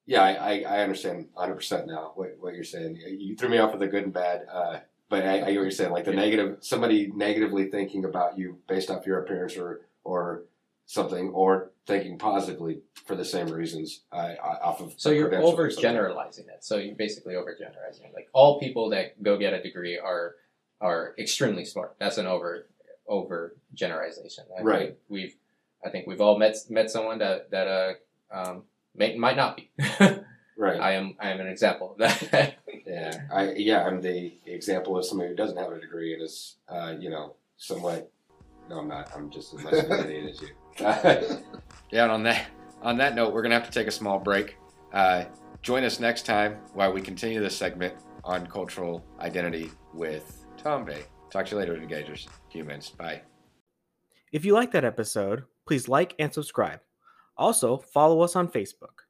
yeah 0.06 0.22
i 0.22 0.60
i 0.68 0.78
understand 0.82 1.28
100% 1.36 1.86
now 1.86 2.12
what, 2.14 2.36
what 2.40 2.54
you're 2.54 2.64
saying 2.64 2.96
you 3.06 3.36
threw 3.36 3.48
me 3.48 3.58
off 3.58 3.70
with 3.72 3.80
the 3.80 3.86
good 3.86 4.04
and 4.04 4.12
bad 4.12 4.46
uh 4.52 4.78
but 5.08 5.24
I, 5.26 5.42
I 5.46 5.50
hear 5.50 5.60
what 5.60 5.64
you're 5.64 5.70
saying 5.70 5.92
like 5.92 6.04
the 6.06 6.12
negative 6.12 6.58
somebody 6.60 7.12
negatively 7.14 7.70
thinking 7.70 8.04
about 8.04 8.38
you 8.38 8.58
based 8.66 8.90
off 8.90 9.06
your 9.06 9.18
appearance 9.20 9.56
or 9.56 9.82
or 10.04 10.44
something 10.86 11.28
or 11.30 11.70
thinking 11.86 12.18
positively 12.18 12.80
for 13.06 13.14
the 13.14 13.24
same 13.24 13.48
reasons 13.48 14.02
uh, 14.12 14.34
off 14.42 14.80
of 14.80 14.94
So 14.96 15.10
you're 15.10 15.30
something. 15.30 15.56
overgeneralizing 15.58 16.48
it. 16.48 16.60
So 16.60 16.76
you're 16.76 16.94
basically 16.94 17.34
overgeneralizing 17.34 18.04
it. 18.04 18.12
Like 18.14 18.28
all 18.32 18.58
people 18.60 18.90
that 18.90 19.22
go 19.22 19.36
get 19.38 19.52
a 19.52 19.62
degree 19.62 19.98
are 19.98 20.36
are 20.80 21.14
extremely 21.18 21.64
smart. 21.64 21.94
That's 21.98 22.18
an 22.18 22.26
over 22.26 22.66
over 23.06 23.56
generalization. 23.74 24.44
I 24.58 24.62
Right. 24.62 24.96
we've 25.08 25.36
I 25.84 25.90
think 25.90 26.06
we've 26.06 26.20
all 26.20 26.38
met 26.38 26.56
met 26.70 26.90
someone 26.90 27.18
that 27.18 27.50
that 27.50 27.66
uh 27.68 27.92
um 28.32 28.62
may, 28.94 29.16
might 29.16 29.36
not 29.36 29.56
be. 29.56 29.70
right 30.58 30.80
I 30.80 30.92
am 30.92 31.16
I 31.18 31.30
am 31.30 31.40
an 31.40 31.46
example 31.48 31.92
of 31.92 31.98
that. 31.98 32.56
Yeah, 32.84 33.22
I 33.32 33.52
yeah, 33.52 33.84
I'm 33.84 34.00
the 34.02 34.32
example 34.44 34.98
of 34.98 35.04
somebody 35.04 35.30
who 35.30 35.36
doesn't 35.36 35.56
have 35.56 35.70
a 35.70 35.80
degree 35.80 36.14
and 36.14 36.22
is, 36.22 36.56
uh, 36.68 36.94
you 36.98 37.10
know, 37.10 37.36
somewhat. 37.56 38.10
No, 38.68 38.80
I'm 38.80 38.88
not. 38.88 39.10
I'm 39.14 39.30
just 39.30 39.54
as 39.54 39.62
much 39.62 39.74
of 39.74 39.90
an 39.90 40.10
idiot 40.10 40.30
as 40.30 40.40
you. 40.42 40.48
yeah, 41.90 42.02
and 42.02 42.12
on 42.12 42.22
that 42.24 42.46
on 42.82 42.96
that 42.98 43.14
note, 43.14 43.32
we're 43.32 43.42
gonna 43.42 43.54
have 43.54 43.64
to 43.66 43.70
take 43.70 43.86
a 43.86 43.92
small 43.92 44.18
break. 44.18 44.56
Uh, 44.92 45.24
join 45.62 45.84
us 45.84 46.00
next 46.00 46.26
time 46.26 46.58
while 46.74 46.92
we 46.92 47.00
continue 47.00 47.40
this 47.40 47.56
segment 47.56 47.94
on 48.24 48.46
cultural 48.46 49.04
identity 49.20 49.70
with 49.94 50.44
Tambe. 50.62 51.04
Talk 51.30 51.46
to 51.46 51.52
you 51.52 51.58
later, 51.58 51.76
engagers, 51.76 52.26
humans. 52.48 52.90
Bye. 52.90 53.22
If 54.32 54.44
you 54.44 54.54
like 54.54 54.72
that 54.72 54.84
episode, 54.84 55.44
please 55.66 55.88
like 55.88 56.14
and 56.18 56.34
subscribe. 56.34 56.80
Also, 57.36 57.78
follow 57.78 58.22
us 58.22 58.36
on 58.36 58.46
Facebook. 58.48 59.02